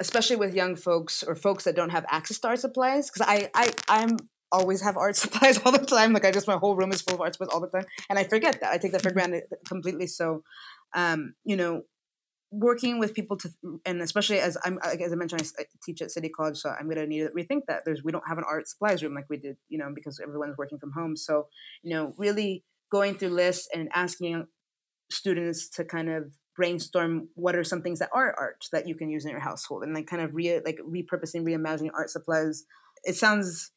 especially 0.00 0.36
with 0.36 0.54
young 0.54 0.76
folks 0.76 1.22
or 1.22 1.34
folks 1.34 1.64
that 1.64 1.76
don't 1.76 1.90
have 1.90 2.04
access 2.10 2.38
to 2.40 2.48
art 2.48 2.58
supplies. 2.58 3.10
Because 3.10 3.26
I, 3.28 3.50
I, 3.54 3.72
I'm 3.88 4.16
always 4.52 4.82
have 4.82 4.96
art 4.96 5.16
supplies 5.24 5.58
all 5.58 5.72
the 5.72 5.78
time. 5.78 6.12
Like 6.12 6.24
I 6.24 6.30
just 6.30 6.46
my 6.46 6.56
whole 6.56 6.76
room 6.76 6.92
is 6.92 7.02
full 7.02 7.14
of 7.14 7.20
art 7.20 7.34
supplies 7.34 7.52
all 7.52 7.60
the 7.60 7.68
time, 7.68 7.86
and 8.08 8.18
I 8.18 8.24
forget 8.24 8.60
that. 8.60 8.72
I 8.72 8.78
take 8.78 8.92
that 8.92 9.02
for 9.02 9.12
granted 9.12 9.44
completely. 9.66 10.06
So, 10.06 10.42
um, 10.94 11.34
you 11.44 11.56
know, 11.56 11.82
working 12.52 12.98
with 12.98 13.14
people 13.14 13.36
to, 13.38 13.48
and 13.86 14.02
especially 14.02 14.38
as 14.38 14.58
I'm, 14.64 14.78
as 14.84 15.10
I 15.10 15.16
mentioned, 15.16 15.42
I 15.58 15.64
teach 15.82 16.02
at 16.02 16.10
City 16.10 16.28
College, 16.28 16.58
so 16.58 16.68
I'm 16.68 16.84
going 16.84 16.98
to 16.98 17.06
need 17.06 17.20
to 17.20 17.30
rethink 17.30 17.62
that. 17.66 17.82
There's 17.84 18.04
we 18.04 18.12
don't 18.12 18.28
have 18.28 18.38
an 18.38 18.44
art 18.46 18.68
supplies 18.68 19.02
room 19.02 19.14
like 19.14 19.24
we 19.30 19.38
did, 19.38 19.56
you 19.68 19.78
know, 19.78 19.90
because 19.94 20.20
everyone's 20.20 20.58
working 20.58 20.78
from 20.78 20.92
home. 20.92 21.16
So, 21.16 21.48
you 21.82 21.94
know, 21.94 22.12
really 22.18 22.62
going 22.92 23.14
through 23.14 23.30
lists 23.30 23.66
and 23.74 23.88
asking 23.94 24.46
students 25.10 25.68
to 25.70 25.84
kind 25.84 26.10
of 26.10 26.24
brainstorm 26.54 27.28
what 27.34 27.56
are 27.56 27.64
some 27.64 27.80
things 27.80 27.98
that 27.98 28.10
are 28.14 28.34
art 28.38 28.66
that 28.72 28.86
you 28.86 28.94
can 28.94 29.08
use 29.08 29.24
in 29.24 29.30
your 29.30 29.40
household 29.40 29.82
and 29.82 29.94
like 29.94 30.06
kind 30.06 30.22
of 30.22 30.34
re 30.34 30.60
like 30.64 30.78
repurposing 30.86 31.42
reimagining 31.42 31.90
art 31.94 32.10
supplies. 32.10 32.64
It 33.04 33.16
sounds 33.16 33.72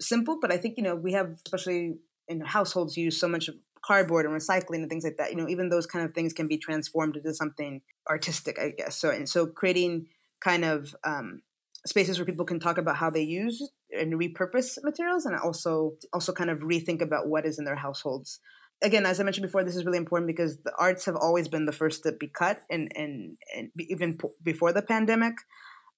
simple 0.00 0.38
but 0.40 0.52
i 0.52 0.56
think 0.56 0.76
you 0.76 0.82
know 0.82 0.96
we 0.96 1.12
have 1.12 1.30
especially 1.44 1.94
in 2.28 2.40
households 2.40 2.96
use 2.96 3.18
so 3.18 3.28
much 3.28 3.48
cardboard 3.84 4.24
and 4.24 4.34
recycling 4.34 4.76
and 4.76 4.88
things 4.88 5.04
like 5.04 5.16
that 5.16 5.30
you 5.30 5.36
know 5.36 5.48
even 5.48 5.68
those 5.68 5.86
kind 5.86 6.04
of 6.04 6.12
things 6.12 6.32
can 6.32 6.48
be 6.48 6.56
transformed 6.56 7.16
into 7.16 7.34
something 7.34 7.80
artistic 8.08 8.58
i 8.58 8.70
guess. 8.70 8.96
So 8.96 9.10
and 9.10 9.28
so 9.28 9.46
creating 9.46 10.06
kind 10.40 10.64
of 10.64 10.94
um, 11.04 11.42
spaces 11.86 12.18
where 12.18 12.26
people 12.26 12.44
can 12.44 12.58
talk 12.58 12.78
about 12.78 12.96
how 12.96 13.10
they 13.10 13.22
use 13.22 13.70
and 13.98 14.14
repurpose 14.14 14.78
materials 14.82 15.26
and 15.26 15.36
also 15.36 15.94
also 16.12 16.32
kind 16.32 16.50
of 16.50 16.60
rethink 16.60 17.00
about 17.00 17.28
what 17.28 17.46
is 17.46 17.58
in 17.58 17.64
their 17.64 17.76
households. 17.76 18.40
Again 18.82 19.06
as 19.06 19.20
i 19.20 19.22
mentioned 19.22 19.46
before 19.46 19.64
this 19.64 19.76
is 19.76 19.84
really 19.84 19.98
important 19.98 20.26
because 20.26 20.58
the 20.62 20.72
arts 20.78 21.04
have 21.04 21.16
always 21.16 21.48
been 21.48 21.66
the 21.66 21.72
first 21.72 22.02
to 22.02 22.12
be 22.12 22.28
cut 22.28 22.60
and 22.70 22.90
and, 22.96 23.36
and 23.56 23.70
even 23.78 24.16
p- 24.16 24.28
before 24.42 24.72
the 24.72 24.82
pandemic 24.82 25.34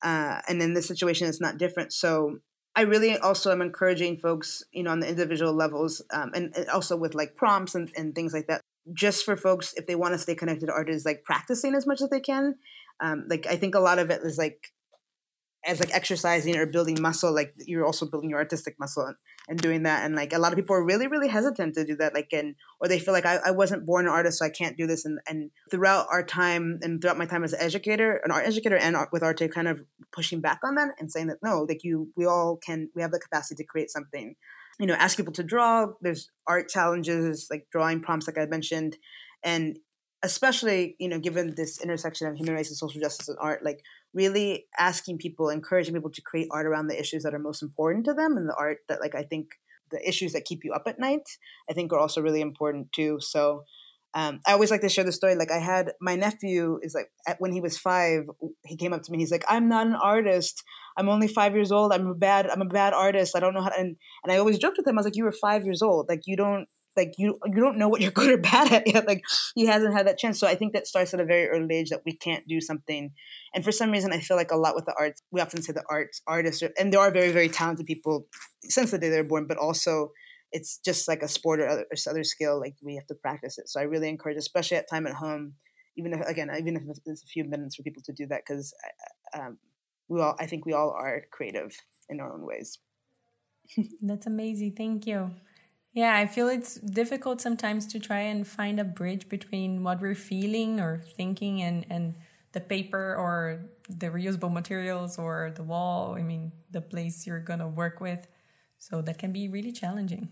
uh, 0.02 0.40
and 0.48 0.60
in 0.60 0.74
this 0.74 0.86
situation 0.86 1.28
it's 1.28 1.40
not 1.40 1.58
different. 1.58 1.92
So 1.92 2.38
i 2.76 2.82
really 2.82 3.16
also 3.18 3.52
am 3.52 3.62
encouraging 3.62 4.16
folks 4.16 4.62
you 4.72 4.82
know 4.82 4.90
on 4.90 5.00
the 5.00 5.08
individual 5.08 5.54
levels 5.54 6.02
um, 6.12 6.32
and, 6.34 6.52
and 6.56 6.68
also 6.68 6.96
with 6.96 7.14
like 7.14 7.36
prompts 7.36 7.74
and, 7.76 7.88
and 7.96 8.14
things 8.14 8.34
like 8.34 8.48
that 8.48 8.60
just 8.92 9.24
for 9.24 9.36
folks 9.36 9.72
if 9.76 9.86
they 9.86 9.94
want 9.94 10.12
to 10.12 10.18
stay 10.18 10.34
connected 10.34 10.66
to 10.66 10.72
art 10.72 10.90
is 10.90 11.04
like 11.04 11.22
practicing 11.22 11.74
as 11.74 11.86
much 11.86 12.02
as 12.02 12.10
they 12.10 12.20
can. 12.20 12.56
Um, 13.00 13.24
like 13.28 13.46
i 13.46 13.56
think 13.56 13.74
a 13.74 13.80
lot 13.80 13.98
of 13.98 14.10
it 14.10 14.20
is 14.22 14.36
like 14.38 14.73
as 15.66 15.80
like 15.80 15.94
exercising 15.94 16.56
or 16.56 16.66
building 16.66 16.96
muscle 17.00 17.34
like 17.34 17.54
you're 17.66 17.86
also 17.86 18.06
building 18.06 18.30
your 18.30 18.38
artistic 18.38 18.76
muscle 18.78 19.04
and, 19.04 19.16
and 19.48 19.58
doing 19.58 19.82
that 19.82 20.04
and 20.04 20.14
like 20.14 20.32
a 20.32 20.38
lot 20.38 20.52
of 20.52 20.56
people 20.56 20.76
are 20.76 20.84
really 20.84 21.06
really 21.06 21.28
hesitant 21.28 21.74
to 21.74 21.84
do 21.84 21.96
that 21.96 22.14
like 22.14 22.28
and 22.32 22.54
or 22.80 22.88
they 22.88 22.98
feel 22.98 23.14
like 23.14 23.26
I, 23.26 23.38
I 23.46 23.50
wasn't 23.50 23.86
born 23.86 24.06
an 24.06 24.12
artist 24.12 24.38
so 24.38 24.44
i 24.44 24.50
can't 24.50 24.76
do 24.76 24.86
this 24.86 25.04
and 25.04 25.18
and 25.28 25.50
throughout 25.70 26.06
our 26.10 26.22
time 26.22 26.78
and 26.82 27.00
throughout 27.00 27.18
my 27.18 27.26
time 27.26 27.44
as 27.44 27.52
an 27.52 27.60
educator 27.60 28.20
an 28.24 28.30
art 28.30 28.46
educator 28.46 28.76
and 28.76 28.96
art, 28.96 29.10
with 29.12 29.22
arte 29.22 29.48
kind 29.48 29.68
of 29.68 29.82
pushing 30.12 30.40
back 30.40 30.60
on 30.64 30.74
that 30.74 30.90
and 30.98 31.10
saying 31.10 31.28
that 31.28 31.38
no 31.42 31.66
like 31.68 31.84
you 31.84 32.08
we 32.16 32.26
all 32.26 32.56
can 32.56 32.90
we 32.94 33.02
have 33.02 33.10
the 33.10 33.20
capacity 33.20 33.62
to 33.62 33.66
create 33.66 33.90
something. 33.90 34.34
You 34.78 34.86
know 34.86 34.94
ask 34.94 35.16
people 35.16 35.32
to 35.34 35.44
draw 35.44 35.86
there's 36.00 36.30
art 36.48 36.68
challenges 36.68 37.46
like 37.48 37.68
drawing 37.70 38.00
prompts 38.00 38.26
like 38.26 38.38
i 38.38 38.46
mentioned 38.46 38.96
and 39.44 39.78
especially 40.24 40.96
you 40.98 41.08
know 41.08 41.20
given 41.20 41.54
this 41.54 41.80
intersection 41.80 42.26
of 42.26 42.34
human 42.34 42.54
rights 42.54 42.70
and 42.70 42.76
social 42.76 43.00
justice 43.00 43.28
and 43.28 43.38
art 43.40 43.64
like 43.64 43.82
really 44.14 44.66
asking 44.78 45.18
people 45.18 45.48
encouraging 45.48 45.94
people 45.94 46.10
to 46.10 46.22
create 46.22 46.48
art 46.50 46.66
around 46.66 46.86
the 46.86 46.98
issues 46.98 47.22
that 47.24 47.34
are 47.34 47.38
most 47.38 47.62
important 47.62 48.04
to 48.04 48.14
them 48.14 48.36
and 48.36 48.48
the 48.48 48.56
art 48.58 48.78
that 48.88 49.00
like 49.00 49.14
i 49.14 49.22
think 49.22 49.48
the 49.90 50.08
issues 50.08 50.32
that 50.32 50.44
keep 50.44 50.64
you 50.64 50.72
up 50.72 50.84
at 50.86 50.98
night 50.98 51.28
i 51.68 51.72
think 51.72 51.92
are 51.92 51.98
also 51.98 52.22
really 52.22 52.40
important 52.40 52.90
too 52.92 53.18
so 53.20 53.64
um, 54.16 54.40
I 54.46 54.52
always 54.52 54.70
like 54.70 54.80
to 54.82 54.88
share 54.88 55.02
the 55.02 55.10
story. 55.10 55.34
Like 55.34 55.50
I 55.50 55.58
had 55.58 55.92
my 56.00 56.14
nephew 56.14 56.78
is 56.82 56.94
like 56.94 57.10
at, 57.26 57.40
when 57.40 57.50
he 57.50 57.60
was 57.60 57.76
five, 57.76 58.26
he 58.64 58.76
came 58.76 58.92
up 58.92 59.02
to 59.02 59.10
me. 59.10 59.18
He's 59.18 59.32
like, 59.32 59.44
"I'm 59.48 59.68
not 59.68 59.88
an 59.88 59.96
artist. 59.96 60.62
I'm 60.96 61.08
only 61.08 61.26
five 61.26 61.54
years 61.54 61.72
old. 61.72 61.92
I'm 61.92 62.06
a 62.06 62.14
bad. 62.14 62.48
I'm 62.48 62.62
a 62.62 62.66
bad 62.66 62.92
artist. 62.92 63.34
I 63.34 63.40
don't 63.40 63.54
know 63.54 63.62
how." 63.62 63.70
To, 63.70 63.78
and 63.78 63.96
and 64.22 64.32
I 64.32 64.36
always 64.36 64.58
joked 64.58 64.76
with 64.78 64.86
him. 64.86 64.96
I 64.96 65.00
was 65.00 65.06
like, 65.06 65.16
"You 65.16 65.24
were 65.24 65.32
five 65.32 65.64
years 65.64 65.82
old. 65.82 66.06
Like 66.08 66.22
you 66.26 66.36
don't 66.36 66.68
like 66.96 67.14
you 67.18 67.38
you 67.46 67.60
don't 67.60 67.78
know 67.78 67.88
what 67.88 68.00
you're 68.00 68.10
good 68.20 68.30
or 68.30 68.38
bad 68.38 68.72
at 68.72 68.86
yet. 68.86 69.06
Like 69.06 69.22
he 69.54 69.66
hasn't 69.66 69.94
had 69.94 70.06
that 70.06 70.18
chance. 70.18 70.38
So 70.38 70.46
I 70.46 70.54
think 70.54 70.72
that 70.72 70.86
starts 70.86 71.14
at 71.14 71.20
a 71.20 71.24
very 71.24 71.48
early 71.48 71.74
age 71.74 71.90
that 71.90 72.02
we 72.04 72.16
can't 72.16 72.46
do 72.46 72.60
something. 72.60 73.12
And 73.54 73.64
for 73.64 73.72
some 73.72 73.90
reason, 73.90 74.12
I 74.12 74.20
feel 74.20 74.36
like 74.36 74.50
a 74.50 74.56
lot 74.56 74.74
with 74.74 74.86
the 74.86 74.94
arts, 74.98 75.22
we 75.30 75.40
often 75.40 75.62
say 75.62 75.72
the 75.72 75.84
arts 75.88 76.22
artists, 76.26 76.62
are, 76.62 76.70
and 76.78 76.92
there 76.92 77.00
are 77.00 77.10
very 77.10 77.32
very 77.32 77.48
talented 77.48 77.86
people 77.86 78.26
since 78.62 78.90
the 78.90 78.98
day 78.98 79.10
they're 79.10 79.24
born, 79.24 79.46
but 79.46 79.58
also 79.58 80.10
it's 80.52 80.78
just 80.78 81.08
like 81.08 81.22
a 81.22 81.28
sport 81.28 81.60
or 81.60 81.68
other, 81.68 81.82
or 81.90 82.10
other 82.10 82.24
skill. 82.24 82.60
Like 82.60 82.76
we 82.82 82.94
have 82.94 83.06
to 83.08 83.14
practice 83.14 83.58
it. 83.58 83.68
So 83.68 83.80
I 83.80 83.84
really 83.84 84.08
encourage, 84.08 84.36
especially 84.36 84.76
at 84.76 84.88
time 84.88 85.06
at 85.06 85.14
home, 85.14 85.54
even 85.96 86.12
if 86.12 86.20
again, 86.26 86.50
even 86.58 86.76
if 86.76 86.82
it's 87.06 87.22
a 87.22 87.26
few 87.26 87.44
minutes 87.44 87.76
for 87.76 87.82
people 87.82 88.02
to 88.06 88.12
do 88.12 88.26
that, 88.28 88.42
because 88.46 88.72
um, 89.34 89.58
we 90.08 90.20
all, 90.20 90.36
I 90.38 90.46
think 90.46 90.66
we 90.66 90.72
all 90.72 90.90
are 90.90 91.22
creative 91.32 91.76
in 92.08 92.20
our 92.20 92.32
own 92.32 92.46
ways. 92.46 92.78
That's 94.02 94.26
amazing. 94.26 94.74
Thank 94.76 95.06
you. 95.06 95.30
Yeah, 95.94 96.16
I 96.16 96.26
feel 96.26 96.48
it's 96.48 96.74
difficult 96.74 97.40
sometimes 97.40 97.86
to 97.86 98.00
try 98.00 98.18
and 98.18 98.46
find 98.46 98.80
a 98.80 98.84
bridge 98.84 99.28
between 99.28 99.84
what 99.84 100.00
we're 100.00 100.16
feeling 100.16 100.80
or 100.80 100.98
thinking 100.98 101.62
and, 101.62 101.86
and 101.88 102.16
the 102.52 102.60
paper 102.60 103.14
or 103.14 103.60
the 103.88 104.08
reusable 104.08 104.52
materials 104.52 105.18
or 105.18 105.52
the 105.54 105.62
wall. 105.62 106.16
I 106.18 106.22
mean, 106.22 106.50
the 106.72 106.80
place 106.80 107.28
you're 107.28 107.38
going 107.38 107.60
to 107.60 107.68
work 107.68 108.00
with. 108.00 108.26
So 108.78 109.02
that 109.02 109.18
can 109.18 109.32
be 109.32 109.48
really 109.48 109.70
challenging. 109.70 110.30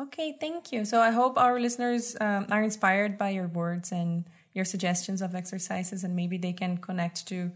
Okay, 0.00 0.36
thank 0.40 0.72
you. 0.72 0.84
So 0.84 1.00
I 1.00 1.12
hope 1.12 1.38
our 1.38 1.60
listeners 1.60 2.16
um, 2.20 2.46
are 2.50 2.62
inspired 2.62 3.16
by 3.16 3.30
your 3.30 3.46
words 3.46 3.92
and 3.92 4.24
your 4.52 4.64
suggestions 4.64 5.22
of 5.22 5.36
exercises, 5.36 6.02
and 6.02 6.16
maybe 6.16 6.36
they 6.36 6.52
can 6.52 6.78
connect 6.78 7.26
to 7.28 7.52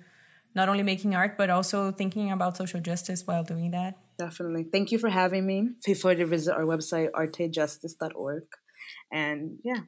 not 0.55 0.69
only 0.69 0.85
making 0.85 1.17
art, 1.17 1.37
but 1.37 1.51
also 1.51 1.91
thinking 1.91 2.31
about 2.31 2.57
social 2.57 2.81
justice 2.81 3.27
while 3.27 3.43
doing 3.43 3.73
that. 3.73 3.99
Definitely. 4.19 4.65
Thank 4.65 4.91
you 4.91 4.99
for 4.99 5.09
having 5.09 5.47
me. 5.47 5.71
Feel 5.85 5.95
free 5.95 6.17
to 6.17 6.27
visit 6.27 6.55
our 6.55 6.65
website, 6.65 7.11
artejustice.org. 7.13 8.45
And 9.13 9.59
yeah, 9.63 9.83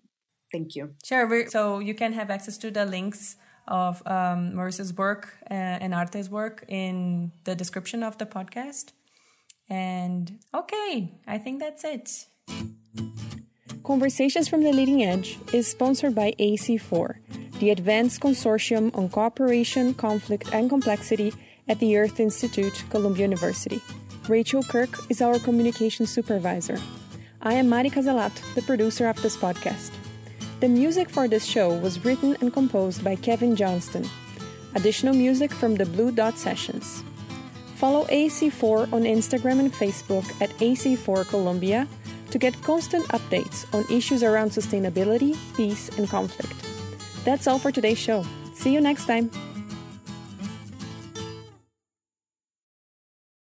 thank 0.53 0.77
you. 0.77 0.95
Sure. 1.05 1.49
So 1.49 1.81
you 1.81 1.95
can 1.95 2.13
have 2.13 2.31
access 2.31 2.57
to 2.59 2.71
the 2.71 2.85
links 2.85 3.37
of 3.67 4.03
um, 4.07 4.53
Marissa's 4.55 4.95
work 4.95 5.37
uh, 5.51 5.55
and 5.55 5.95
Arte's 5.95 6.29
work 6.29 6.65
in 6.69 7.33
the 7.45 7.55
description 7.55 8.03
of 8.03 8.19
the 8.19 8.27
podcast. 8.27 8.93
And 9.69 10.39
okay, 10.55 11.21
I 11.27 11.39
think 11.39 11.61
that's 11.61 11.85
it. 11.85 12.27
Conversations 13.85 14.49
from 14.49 14.63
the 14.63 14.73
Leading 14.73 15.03
Edge 15.03 15.39
is 15.53 15.67
sponsored 15.67 16.15
by 16.15 16.33
AC4, 16.39 17.59
the 17.59 17.71
Advanced 17.71 18.21
Consortium 18.21 18.95
on 18.97 19.09
Cooperation, 19.09 19.95
Conflict, 19.95 20.53
and 20.53 20.69
Complexity 20.69 21.33
at 21.69 21.79
the 21.79 21.97
Earth 21.97 22.21
Institute, 22.21 22.85
Columbia 22.91 23.23
University. 23.23 23.81
Rachel 24.29 24.63
Kirk 24.63 24.91
is 25.09 25.23
our 25.23 25.39
communication 25.39 26.07
supervisor. 26.07 26.79
I 27.43 27.55
am 27.55 27.69
Mari 27.69 27.91
Casalat, 27.91 28.55
the 28.55 28.63
producer 28.63 29.09
of 29.09 29.21
this 29.23 29.37
podcast. 29.37 29.91
The 30.61 30.69
music 30.69 31.09
for 31.09 31.27
this 31.27 31.45
show 31.45 31.73
was 31.73 32.05
written 32.05 32.37
and 32.41 32.53
composed 32.53 33.03
by 33.03 33.17
Kevin 33.17 33.57
Johnston. 33.57 34.09
Additional 34.75 35.15
music 35.15 35.51
from 35.51 35.75
the 35.75 35.87
Blue 35.87 36.13
Dot 36.13 36.39
Sessions. 36.39 37.03
Follow 37.77 38.05
AC4 38.07 38.93
on 38.93 39.03
Instagram 39.03 39.59
and 39.59 39.73
Facebook 39.73 40.29
at 40.41 40.51
AC4 40.59 41.27
Columbia 41.27 41.89
to 42.31 42.39
get 42.39 42.61
constant 42.63 43.07
updates 43.09 43.67
on 43.75 43.85
issues 43.91 44.23
around 44.23 44.51
sustainability, 44.51 45.35
peace, 45.57 45.89
and 45.97 46.09
conflict. 46.09 46.55
That's 47.25 47.47
all 47.47 47.59
for 47.59 47.73
today's 47.73 47.99
show. 47.99 48.25
See 48.55 48.73
you 48.73 48.81
next 48.81 49.07
time. 49.07 49.31